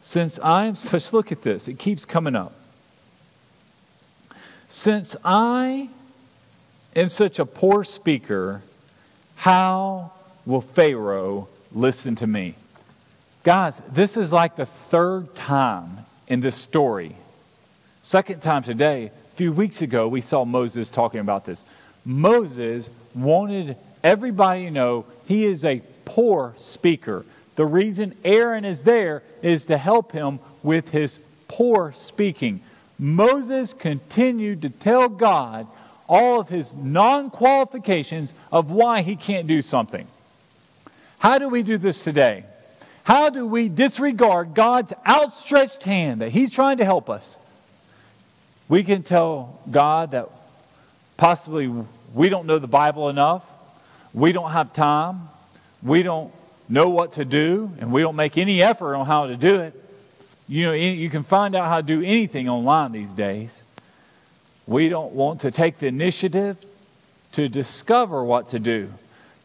since 0.00 0.38
I 0.38 0.66
am 0.66 0.74
such, 0.76 1.12
look 1.12 1.32
at 1.32 1.42
this. 1.42 1.66
It 1.66 1.78
keeps 1.78 2.04
coming 2.04 2.36
up. 2.36 2.52
Since 4.68 5.16
I 5.24 5.88
am 6.94 7.08
such 7.08 7.38
a 7.38 7.46
poor 7.46 7.82
speaker, 7.82 8.62
how 9.36 10.12
will 10.46 10.60
Pharaoh 10.60 11.48
listen 11.72 12.14
to 12.16 12.26
me? 12.26 12.54
Guys, 13.44 13.82
this 13.92 14.16
is 14.16 14.32
like 14.32 14.56
the 14.56 14.64
third 14.64 15.34
time 15.34 15.98
in 16.26 16.40
this 16.40 16.56
story. 16.56 17.14
Second 18.00 18.40
time 18.40 18.62
today 18.62 19.08
a 19.08 19.36
few 19.36 19.52
weeks 19.52 19.82
ago, 19.82 20.08
we 20.08 20.22
saw 20.22 20.46
Moses 20.46 20.90
talking 20.90 21.20
about 21.20 21.44
this. 21.44 21.66
Moses 22.06 22.90
wanted 23.14 23.76
everybody 24.02 24.64
to 24.64 24.70
know 24.70 25.04
he 25.26 25.44
is 25.44 25.62
a 25.62 25.82
poor 26.06 26.54
speaker. 26.56 27.26
The 27.56 27.66
reason 27.66 28.16
Aaron 28.24 28.64
is 28.64 28.84
there 28.84 29.22
is 29.42 29.66
to 29.66 29.76
help 29.76 30.12
him 30.12 30.40
with 30.62 30.88
his 30.92 31.20
poor 31.46 31.92
speaking. 31.92 32.62
Moses 32.98 33.74
continued 33.74 34.62
to 34.62 34.70
tell 34.70 35.10
God 35.10 35.66
all 36.08 36.40
of 36.40 36.48
his 36.48 36.74
non 36.74 37.28
qualifications 37.28 38.32
of 38.50 38.70
why 38.70 39.02
he 39.02 39.16
can't 39.16 39.46
do 39.46 39.60
something. 39.60 40.08
How 41.18 41.36
do 41.36 41.50
we 41.50 41.62
do 41.62 41.76
this 41.76 42.02
today? 42.02 42.44
How 43.04 43.28
do 43.28 43.46
we 43.46 43.68
disregard 43.68 44.54
God's 44.54 44.94
outstretched 45.06 45.84
hand 45.84 46.22
that 46.22 46.30
he's 46.30 46.50
trying 46.50 46.78
to 46.78 46.84
help 46.84 47.10
us? 47.10 47.38
We 48.66 48.82
can 48.82 49.02
tell 49.02 49.60
God 49.70 50.12
that 50.12 50.30
possibly 51.18 51.70
we 52.14 52.28
don't 52.30 52.46
know 52.46 52.58
the 52.58 52.66
Bible 52.66 53.10
enough, 53.10 53.44
we 54.14 54.32
don't 54.32 54.52
have 54.52 54.72
time, 54.72 55.28
we 55.82 56.02
don't 56.02 56.32
know 56.66 56.88
what 56.88 57.12
to 57.12 57.26
do, 57.26 57.70
and 57.78 57.92
we 57.92 58.00
don't 58.00 58.16
make 58.16 58.38
any 58.38 58.62
effort 58.62 58.94
on 58.94 59.04
how 59.04 59.26
to 59.26 59.36
do 59.36 59.60
it. 59.60 59.74
You 60.48 60.66
know, 60.66 60.72
you 60.72 61.10
can 61.10 61.24
find 61.24 61.54
out 61.54 61.68
how 61.68 61.76
to 61.76 61.86
do 61.86 62.02
anything 62.02 62.48
online 62.48 62.92
these 62.92 63.12
days. 63.12 63.64
We 64.66 64.88
don't 64.88 65.12
want 65.12 65.42
to 65.42 65.50
take 65.50 65.78
the 65.78 65.88
initiative 65.88 66.64
to 67.32 67.50
discover 67.50 68.24
what 68.24 68.48
to 68.48 68.58
do. 68.58 68.90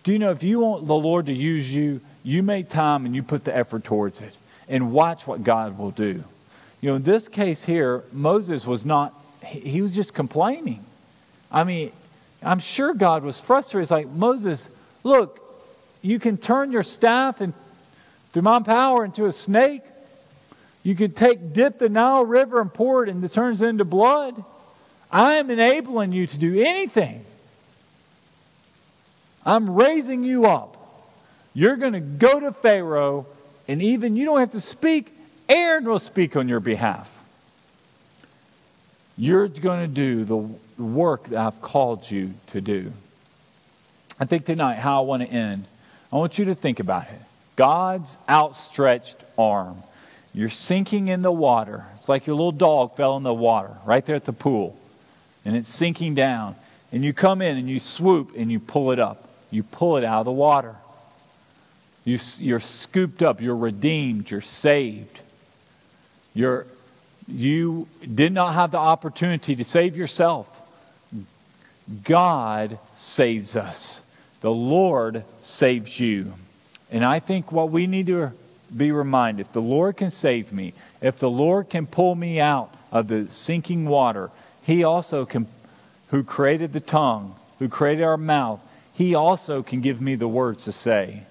Do 0.04 0.14
you 0.14 0.20
know 0.20 0.32
if 0.32 0.44
you 0.44 0.60
want 0.62 0.88
the 0.88 0.96
Lord 0.96 1.26
to 1.26 1.34
use 1.34 1.74
you, 1.74 2.00
you 2.24 2.44
make 2.44 2.70
time 2.70 3.06
and 3.06 3.16
you 3.16 3.24
put 3.24 3.44
the 3.44 3.56
effort 3.56 3.84
towards 3.84 4.22
it 4.22 4.36
and 4.68 4.92
watch 4.92 5.26
what 5.28 5.44
God 5.44 5.78
will 5.78 5.92
do. 5.92 6.24
You 6.82 6.92
know, 6.92 6.96
in 6.96 7.04
this 7.04 7.28
case 7.28 7.66
here, 7.66 8.04
Moses 8.12 8.66
was 8.66 8.86
not, 8.86 9.14
he 9.46 9.82
was 9.82 9.94
just 9.94 10.14
complaining. 10.14 10.86
I 11.52 11.64
mean, 11.64 11.92
I'm 12.42 12.60
sure 12.60 12.94
God 12.94 13.24
was 13.24 13.40
frustrated. 13.40 13.84
It's 13.84 13.92
like, 13.92 14.08
Moses, 14.08 14.70
look, 15.04 15.40
you 16.02 16.20
can 16.20 16.38
turn 16.38 16.72
your 16.72 16.84
staff 16.84 17.42
and 17.42 17.54
through 18.32 18.44
my 18.44 18.60
power 18.60 19.04
into 19.04 19.26
a 19.26 19.32
snake. 19.32 19.82
You 20.84 20.96
could 20.96 21.16
take, 21.16 21.52
dip 21.52 21.80
the 21.80 21.90
Nile 21.90 22.26
River 22.26 22.62
and 22.62 22.74
pour 22.74 23.04
it 23.04 23.10
and 23.10 23.24
it 23.24 23.32
turns 23.32 23.62
into 23.62 23.84
blood. 23.84 24.44
I 25.12 25.34
am 25.34 25.50
enabling 25.50 26.12
you 26.12 26.28
to 26.28 26.38
do 26.38 26.62
anything. 26.62 27.26
I'm 29.46 29.70
raising 29.70 30.24
you 30.24 30.46
up. 30.46 30.79
You're 31.60 31.76
going 31.76 31.92
to 31.92 32.00
go 32.00 32.40
to 32.40 32.54
Pharaoh, 32.54 33.26
and 33.68 33.82
even 33.82 34.16
you 34.16 34.24
don't 34.24 34.40
have 34.40 34.52
to 34.52 34.62
speak 34.62 35.12
Aaron 35.50 35.84
will 35.84 36.00
speak 36.00 36.38
on 36.38 36.48
your 36.48 36.62
behalf. 36.62 37.22
You're 39.18 39.50
going 39.50 39.82
to 39.82 39.94
do 39.94 40.24
the 40.24 40.38
work 40.82 41.26
that 41.26 41.46
I've 41.46 41.62
called 41.62 42.10
you 42.10 42.36
to 42.48 42.62
do. 42.62 42.94
I 44.22 44.26
think 44.26 44.46
tonight 44.46 44.76
how 44.76 45.02
I 45.02 45.06
want 45.06 45.24
to 45.24 45.28
end. 45.28 45.66
I 46.14 46.16
want 46.16 46.40
you 46.40 46.46
to 46.46 46.56
think 46.56 46.80
about 46.80 47.10
it. 47.10 47.20
God's 47.58 48.18
outstretched 48.30 49.26
arm. 49.38 49.84
You're 50.34 50.48
sinking 50.48 51.10
in 51.10 51.24
the 51.24 51.32
water. 51.32 51.88
It's 51.96 52.08
like 52.08 52.26
your 52.26 52.38
little 52.38 52.54
dog 52.54 52.96
fell 52.96 53.18
in 53.18 53.24
the 53.24 53.34
water 53.34 53.76
right 53.84 54.06
there 54.06 54.16
at 54.16 54.24
the 54.24 54.32
pool, 54.32 54.80
and 55.44 55.58
it's 55.58 55.68
sinking 55.68 56.16
down. 56.16 56.56
And 56.94 57.04
you 57.04 57.12
come 57.12 57.42
in 57.42 57.58
and 57.58 57.70
you 57.70 57.80
swoop 57.80 58.32
and 58.38 58.50
you 58.50 58.62
pull 58.62 58.92
it 58.92 59.00
up. 59.00 59.28
You 59.52 59.64
pull 59.64 59.98
it 59.98 60.06
out 60.06 60.22
of 60.22 60.26
the 60.26 60.32
water. 60.32 60.76
You, 62.04 62.18
you're 62.38 62.60
scooped 62.60 63.22
up. 63.22 63.42
You're 63.42 63.58
redeemed. 63.58 64.32
You're 64.32 64.42
saved. 64.42 65.22
You're, 66.34 66.66
you 67.28 67.88
did 68.14 68.32
not 68.32 68.54
have 68.54 68.72
the 68.72 68.78
opportunity 68.78 69.56
to 69.56 69.64
save 69.64 69.96
yourself. 69.98 70.56
God 72.04 72.80
saves 72.94 73.56
us. 73.56 74.02
The 74.42 74.52
Lord 74.52 75.26
saves 75.40 76.00
you. 76.00 76.34
And 76.92 77.04
I 77.04 77.20
think 77.20 77.52
what 77.52 77.72
we 77.72 77.88
need 77.88 78.08
to 78.08 78.32
be 78.76 78.92
reminded 78.92 79.48
if 79.48 79.52
the 79.52 79.62
Lord 79.62 79.98
can 79.98 80.12
save 80.12 80.54
me, 80.54 80.74
if 81.02 81.18
the 81.18 81.30
Lord 81.30 81.70
can 81.70 81.88
pull 81.88 82.16
me 82.16 82.40
out 82.40 82.74
of 82.92 83.08
the 83.08 83.28
sinking 83.28 83.88
water, 83.88 84.32
He 84.64 84.84
also 84.84 85.26
can, 85.26 85.48
who 86.10 86.24
created 86.24 86.74
the 86.74 86.80
tongue, 86.80 87.36
who 87.58 87.68
created 87.68 88.04
our 88.04 88.18
mouth, 88.18 88.62
He 88.94 89.16
also 89.16 89.64
can 89.64 89.82
give 89.82 90.02
me 90.02 90.16
the 90.16 90.28
words 90.28 90.66
to 90.66 90.72
say. 90.72 91.24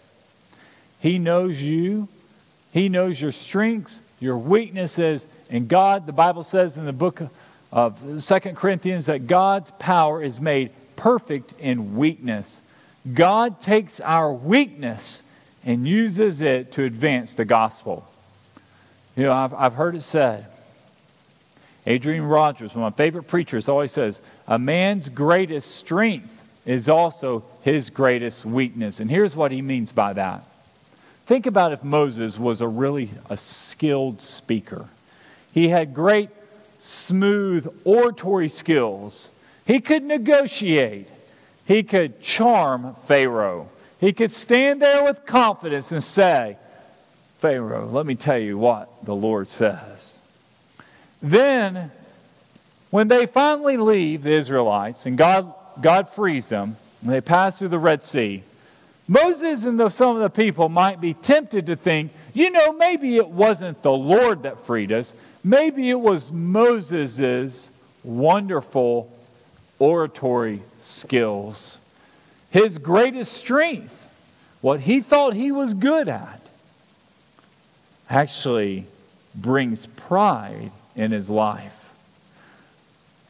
He 1.00 1.18
knows 1.18 1.62
you, 1.62 2.08
He 2.72 2.88
knows 2.88 3.20
your 3.20 3.32
strengths, 3.32 4.02
your 4.20 4.38
weaknesses. 4.38 5.26
And 5.50 5.68
God, 5.68 6.06
the 6.06 6.12
Bible 6.12 6.42
says 6.42 6.76
in 6.76 6.84
the 6.84 6.92
book 6.92 7.22
of 7.72 8.22
Second 8.22 8.56
Corinthians 8.56 9.06
that 9.06 9.26
God's 9.26 9.70
power 9.72 10.22
is 10.22 10.40
made 10.40 10.72
perfect 10.96 11.54
in 11.60 11.96
weakness. 11.96 12.60
God 13.14 13.60
takes 13.60 14.00
our 14.00 14.32
weakness 14.32 15.22
and 15.64 15.86
uses 15.86 16.40
it 16.40 16.72
to 16.72 16.84
advance 16.84 17.34
the 17.34 17.44
gospel. 17.44 18.08
You 19.16 19.24
know, 19.24 19.32
I've, 19.32 19.54
I've 19.54 19.74
heard 19.74 19.94
it 19.94 20.02
said, 20.02 20.46
Adrian 21.86 22.24
Rogers, 22.24 22.74
one 22.74 22.84
of 22.84 22.92
my 22.92 22.96
favorite 22.96 23.24
preachers, 23.24 23.68
always 23.68 23.92
says, 23.92 24.20
a 24.46 24.58
man's 24.58 25.08
greatest 25.08 25.74
strength 25.76 26.44
is 26.66 26.88
also 26.88 27.44
his 27.62 27.88
greatest 27.88 28.44
weakness. 28.44 29.00
And 29.00 29.10
here's 29.10 29.34
what 29.34 29.52
he 29.52 29.62
means 29.62 29.90
by 29.90 30.12
that 30.12 30.44
Think 31.28 31.44
about 31.44 31.72
if 31.72 31.84
Moses 31.84 32.38
was 32.38 32.62
a 32.62 32.66
really 32.66 33.10
a 33.28 33.36
skilled 33.36 34.22
speaker. 34.22 34.86
He 35.52 35.68
had 35.68 35.92
great 35.92 36.30
smooth 36.78 37.70
oratory 37.84 38.48
skills. 38.48 39.30
He 39.66 39.78
could 39.80 40.04
negotiate. 40.04 41.06
He 41.66 41.82
could 41.82 42.22
charm 42.22 42.94
Pharaoh. 42.94 43.68
He 44.00 44.14
could 44.14 44.32
stand 44.32 44.80
there 44.80 45.04
with 45.04 45.26
confidence 45.26 45.92
and 45.92 46.02
say, 46.02 46.56
Pharaoh, 47.36 47.84
let 47.84 48.06
me 48.06 48.14
tell 48.14 48.38
you 48.38 48.56
what 48.56 49.04
the 49.04 49.14
Lord 49.14 49.50
says. 49.50 50.22
Then, 51.20 51.90
when 52.88 53.08
they 53.08 53.26
finally 53.26 53.76
leave 53.76 54.22
the 54.22 54.32
Israelites 54.32 55.04
and 55.04 55.18
God, 55.18 55.52
God 55.82 56.08
frees 56.08 56.46
them, 56.46 56.78
and 57.02 57.10
they 57.10 57.20
pass 57.20 57.58
through 57.58 57.68
the 57.68 57.78
Red 57.78 58.02
Sea, 58.02 58.44
Moses 59.08 59.64
and 59.64 59.80
the, 59.80 59.88
some 59.88 60.16
of 60.16 60.22
the 60.22 60.28
people 60.28 60.68
might 60.68 61.00
be 61.00 61.14
tempted 61.14 61.66
to 61.66 61.76
think, 61.76 62.12
you 62.34 62.50
know, 62.50 62.74
maybe 62.74 63.16
it 63.16 63.30
wasn't 63.30 63.82
the 63.82 63.90
Lord 63.90 64.42
that 64.42 64.60
freed 64.60 64.92
us. 64.92 65.14
Maybe 65.42 65.88
it 65.88 65.98
was 65.98 66.30
Moses' 66.30 67.70
wonderful 68.04 69.10
oratory 69.78 70.62
skills, 70.76 71.78
his 72.50 72.76
greatest 72.78 73.32
strength, 73.32 74.04
what 74.60 74.80
he 74.80 75.00
thought 75.00 75.32
he 75.32 75.52
was 75.52 75.72
good 75.72 76.08
at. 76.08 76.42
Actually, 78.10 78.86
brings 79.34 79.86
pride 79.86 80.70
in 80.96 81.12
his 81.12 81.30
life. 81.30 81.94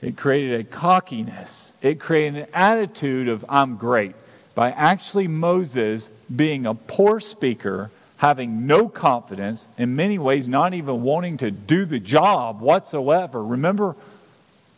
It 0.00 0.16
created 0.16 0.60
a 0.60 0.64
cockiness. 0.64 1.72
It 1.82 2.00
created 2.00 2.44
an 2.44 2.48
attitude 2.54 3.28
of, 3.28 3.44
I'm 3.48 3.76
great. 3.76 4.14
By 4.58 4.72
actually 4.72 5.28
Moses 5.28 6.08
being 6.34 6.66
a 6.66 6.74
poor 6.74 7.20
speaker, 7.20 7.92
having 8.16 8.66
no 8.66 8.88
confidence, 8.88 9.68
in 9.78 9.94
many 9.94 10.18
ways, 10.18 10.48
not 10.48 10.74
even 10.74 11.02
wanting 11.02 11.36
to 11.36 11.52
do 11.52 11.84
the 11.84 12.00
job 12.00 12.60
whatsoever. 12.60 13.44
Remember, 13.44 13.94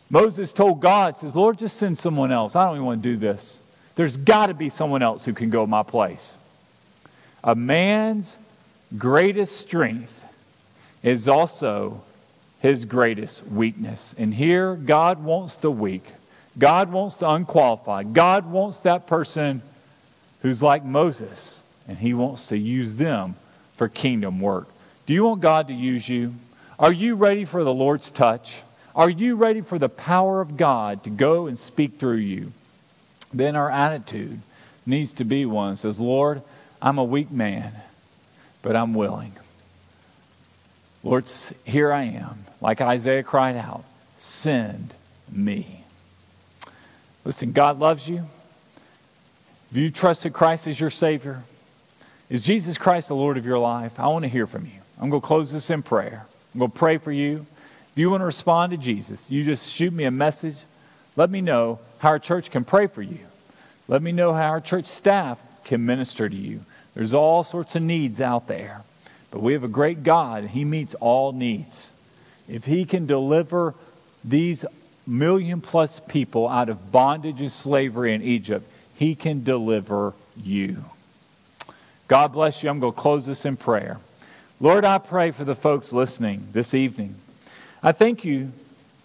Moses 0.07 0.53
told 0.53 0.81
God, 0.81 1.17
says, 1.17 1.35
Lord, 1.35 1.57
just 1.57 1.77
send 1.77 1.97
someone 1.97 2.31
else. 2.31 2.55
I 2.55 2.67
don't 2.67 2.75
even 2.75 2.85
want 2.85 3.01
to 3.01 3.09
do 3.09 3.17
this. 3.17 3.59
There's 3.95 4.17
got 4.17 4.45
to 4.45 4.53
be 4.53 4.69
someone 4.69 5.01
else 5.01 5.25
who 5.25 5.33
can 5.33 5.49
go 5.49 5.65
my 5.65 5.81
place. 5.81 6.37
A 7.43 7.55
man's 7.55 8.37
greatest 8.99 9.57
strength 9.57 10.31
is 11.01 11.27
also 11.27 12.03
his 12.59 12.85
greatest 12.85 13.47
weakness. 13.47 14.13
And 14.15 14.35
here, 14.35 14.75
God 14.75 15.23
wants 15.23 15.55
the 15.55 15.71
weak. 15.71 16.03
God 16.57 16.91
wants 16.91 17.17
the 17.17 17.29
unqualified. 17.29 18.13
God 18.13 18.45
wants 18.45 18.79
that 18.81 19.07
person 19.07 19.61
who's 20.41 20.61
like 20.61 20.83
Moses, 20.83 21.61
and 21.87 21.97
he 21.97 22.13
wants 22.13 22.47
to 22.47 22.57
use 22.57 22.97
them 22.97 23.35
for 23.73 23.87
kingdom 23.87 24.39
work. 24.39 24.67
Do 25.05 25.13
you 25.13 25.23
want 25.23 25.41
God 25.41 25.67
to 25.67 25.73
use 25.73 26.09
you? 26.09 26.35
Are 26.77 26.91
you 26.91 27.15
ready 27.15 27.45
for 27.45 27.63
the 27.63 27.73
Lord's 27.73 28.11
touch? 28.11 28.63
Are 28.95 29.09
you 29.09 29.35
ready 29.35 29.61
for 29.61 29.79
the 29.79 29.89
power 29.89 30.41
of 30.41 30.57
God 30.57 31.03
to 31.05 31.09
go 31.09 31.47
and 31.47 31.57
speak 31.57 31.97
through 31.97 32.17
you? 32.17 32.51
Then 33.33 33.55
our 33.55 33.71
attitude 33.71 34.41
needs 34.85 35.13
to 35.13 35.23
be 35.23 35.45
one 35.45 35.71
that 35.71 35.77
says, 35.77 35.99
Lord, 35.99 36.41
I'm 36.81 36.97
a 36.97 37.03
weak 37.03 37.31
man, 37.31 37.73
but 38.61 38.75
I'm 38.75 38.93
willing. 38.93 39.33
Lord, 41.03 41.29
here 41.65 41.93
I 41.93 42.03
am. 42.03 42.45
Like 42.59 42.81
Isaiah 42.81 43.23
cried 43.23 43.55
out, 43.55 43.85
send 44.15 44.93
me. 45.31 45.80
Listen, 47.23 47.51
God 47.51 47.79
loves 47.79 48.09
you. 48.09 48.17
Have 48.17 49.77
you 49.77 49.89
trusted 49.91 50.33
Christ 50.33 50.67
as 50.67 50.79
your 50.79 50.89
Savior? 50.89 51.43
Is 52.29 52.43
Jesus 52.43 52.77
Christ 52.77 53.09
the 53.09 53.15
Lord 53.15 53.37
of 53.37 53.45
your 53.45 53.59
life? 53.59 53.99
I 53.99 54.07
want 54.07 54.23
to 54.23 54.29
hear 54.29 54.47
from 54.47 54.65
you. 54.65 54.81
I'm 54.99 55.09
going 55.09 55.21
to 55.21 55.27
close 55.27 55.51
this 55.51 55.69
in 55.69 55.83
prayer. 55.83 56.25
I'm 56.53 56.59
going 56.59 56.71
to 56.71 56.77
pray 56.77 56.97
for 56.97 57.11
you. 57.11 57.45
If 57.91 57.97
you 57.97 58.09
want 58.09 58.21
to 58.21 58.25
respond 58.25 58.71
to 58.71 58.77
Jesus, 58.77 59.29
you 59.29 59.43
just 59.43 59.73
shoot 59.73 59.93
me 59.93 60.05
a 60.05 60.11
message. 60.11 60.57
Let 61.15 61.29
me 61.29 61.41
know 61.41 61.79
how 61.99 62.09
our 62.09 62.19
church 62.19 62.49
can 62.49 62.63
pray 62.63 62.87
for 62.87 63.01
you. 63.01 63.19
Let 63.87 64.01
me 64.01 64.11
know 64.11 64.33
how 64.33 64.49
our 64.49 64.61
church 64.61 64.85
staff 64.85 65.41
can 65.63 65.85
minister 65.85 66.29
to 66.29 66.35
you. 66.35 66.65
There's 66.93 67.13
all 67.13 67.43
sorts 67.43 67.75
of 67.75 67.83
needs 67.83 68.21
out 68.21 68.47
there. 68.47 68.83
But 69.29 69.41
we 69.41 69.53
have 69.53 69.63
a 69.63 69.69
great 69.69 70.03
God, 70.03 70.43
and 70.43 70.51
He 70.51 70.65
meets 70.65 70.93
all 70.95 71.31
needs. 71.31 71.93
If 72.47 72.65
He 72.65 72.85
can 72.85 73.05
deliver 73.05 73.75
these 74.23 74.65
million 75.11 75.59
plus 75.61 75.99
people 75.99 76.47
out 76.47 76.69
of 76.69 76.91
bondage 76.91 77.41
and 77.41 77.51
slavery 77.51 78.13
in 78.13 78.21
Egypt, 78.21 78.71
He 78.95 79.13
can 79.13 79.43
deliver 79.43 80.13
you. 80.41 80.85
God 82.07 82.33
bless 82.33 82.63
you. 82.63 82.69
I'm 82.69 82.79
going 82.79 82.93
to 82.93 82.99
close 82.99 83.25
this 83.25 83.45
in 83.45 83.57
prayer. 83.57 83.99
Lord, 84.59 84.85
I 84.85 84.97
pray 84.97 85.31
for 85.31 85.43
the 85.43 85.55
folks 85.55 85.91
listening 85.91 86.47
this 86.51 86.73
evening. 86.73 87.15
I 87.83 87.91
thank 87.91 88.23
you 88.23 88.51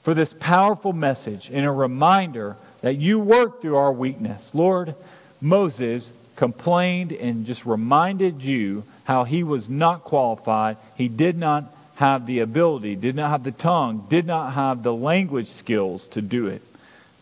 for 0.03 0.14
this 0.14 0.35
powerful 0.35 0.92
message 0.92 1.51
and 1.51 1.66
a 1.66 1.73
reminder 1.73 2.57
that 2.83 2.95
you 2.97 3.19
work 3.19 3.61
through 3.61 3.77
our 3.77 3.92
weakness. 3.92 4.55
Lord, 4.55 4.95
Moses 5.40 6.12
complained 6.37 7.12
and 7.12 7.47
just 7.47 7.66
reminded 7.66 8.42
you 8.42 8.85
how 9.05 9.25
he 9.25 9.42
was 9.42 9.69
not 9.69 10.05
qualified. 10.05 10.77
He 10.95 11.09
did 11.09 11.37
not 11.37 11.76
have 11.97 12.27
the 12.27 12.41
ability, 12.41 12.95
did 12.95 13.17
not 13.17 13.31
have 13.31 13.43
the 13.43 13.53
tongue, 13.53 14.07
did 14.09 14.27
not 14.27 14.53
have 14.53 14.83
the 14.83 14.95
language 14.95 15.49
skills 15.49 16.09
to 16.09 16.23
do 16.23 16.47
it. 16.47 16.63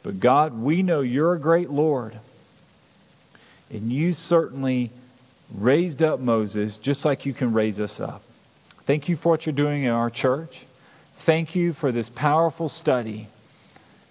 But 0.03 0.21
God, 0.21 0.53
we 0.53 0.83
know 0.83 1.01
you're 1.01 1.35
a 1.35 1.39
great 1.39 1.71
Lord. 1.71 2.19
And 3.71 3.93
you 3.93 4.13
certainly 4.13 4.91
raised 5.53 6.03
up 6.03 6.21
Moses 6.21 6.77
just 6.77 7.05
like 7.05 7.25
you 7.25 7.33
can 7.33 7.53
raise 7.53 7.81
us 7.81 8.01
up. 8.01 8.23
Thank 8.83 9.09
you 9.09 9.17
for 9.17 9.31
what 9.31 9.47
you're 9.47 9.55
doing 9.55 9.85
in 9.85 9.91
our 9.91 10.11
church. 10.11 10.67
Thank 11.15 11.55
you 11.55 11.73
for 11.73 11.91
this 11.91 12.09
powerful 12.09 12.69
study 12.69 13.29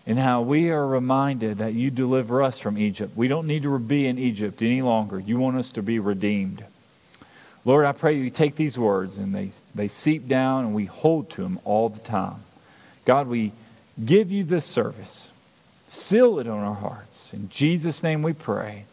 and 0.08 0.18
how 0.18 0.42
we 0.42 0.70
are 0.70 0.88
reminded 0.88 1.60
that 1.60 1.74
you 1.74 1.92
deliver 1.92 2.42
us 2.42 2.60
from 2.60 2.78
Egypt. 2.78 3.16
We 3.16 3.28
don't 3.28 3.48
need 3.48 3.64
to 3.64 3.80
be 3.80 4.08
in 4.08 4.18
Egypt 4.18 4.62
any 4.62 4.82
longer. 4.82 5.20
You 5.20 5.38
want 5.38 5.58
us 5.58 5.72
to 5.74 5.84
be 5.84 6.00
redeemed. 6.00 6.66
Lord, 7.66 7.86
I 7.86 7.94
pray 7.94 8.18
you 8.18 8.30
take 8.30 8.56
these 8.56 8.78
words 8.78 9.18
and 9.18 9.34
they, 9.34 9.52
they 9.74 9.88
seep 9.88 10.28
down 10.28 10.66
and 10.66 10.74
we 10.74 10.86
hold 10.86 11.30
to 11.32 11.44
them 11.44 11.60
all 11.64 11.90
the 11.90 12.00
time. 12.00 12.44
God, 13.06 13.28
we 13.28 13.54
give 14.04 14.32
you 14.32 14.44
this 14.44 14.66
service. 14.66 15.32
Seal 15.88 16.40
it 16.40 16.48
on 16.48 16.60
our 16.60 16.74
hearts. 16.74 17.34
In 17.34 17.50
Jesus' 17.50 18.04
name 18.04 18.22
we 18.22 18.34
pray. 18.34 18.86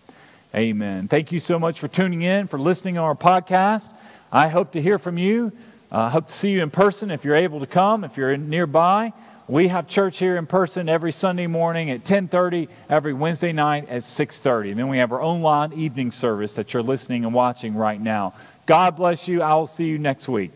Amen. 0.54 1.08
Thank 1.08 1.32
you 1.32 1.38
so 1.38 1.58
much 1.58 1.80
for 1.80 1.88
tuning 1.88 2.22
in, 2.22 2.46
for 2.46 2.58
listening 2.58 2.98
on 2.98 3.04
our 3.04 3.14
podcast. 3.14 3.92
I 4.32 4.48
hope 4.48 4.72
to 4.72 4.82
hear 4.82 4.98
from 4.98 5.18
you. 5.18 5.52
I 5.90 6.06
uh, 6.06 6.10
hope 6.10 6.28
to 6.28 6.32
see 6.32 6.50
you 6.50 6.62
in 6.62 6.70
person 6.70 7.10
if 7.10 7.24
you're 7.24 7.34
able 7.34 7.58
to 7.60 7.66
come, 7.66 8.04
if 8.04 8.16
you're 8.16 8.36
nearby. 8.36 9.12
We 9.48 9.66
have 9.66 9.88
church 9.88 10.18
here 10.18 10.36
in 10.36 10.46
person 10.46 10.88
every 10.88 11.10
Sunday 11.10 11.48
morning 11.48 11.90
at 11.90 12.04
10:30, 12.04 12.68
every 12.88 13.12
Wednesday 13.12 13.50
night 13.50 13.88
at 13.88 14.04
6:30. 14.04 14.70
And 14.70 14.78
then 14.78 14.86
we 14.86 14.98
have 14.98 15.10
our 15.10 15.20
online 15.20 15.72
evening 15.72 16.12
service 16.12 16.54
that 16.54 16.72
you're 16.72 16.84
listening 16.84 17.24
and 17.24 17.34
watching 17.34 17.74
right 17.74 18.00
now. 18.00 18.34
God 18.70 18.94
bless 18.94 19.26
you. 19.26 19.42
I 19.42 19.56
will 19.56 19.66
see 19.66 19.86
you 19.88 19.98
next 19.98 20.28
week. 20.28 20.52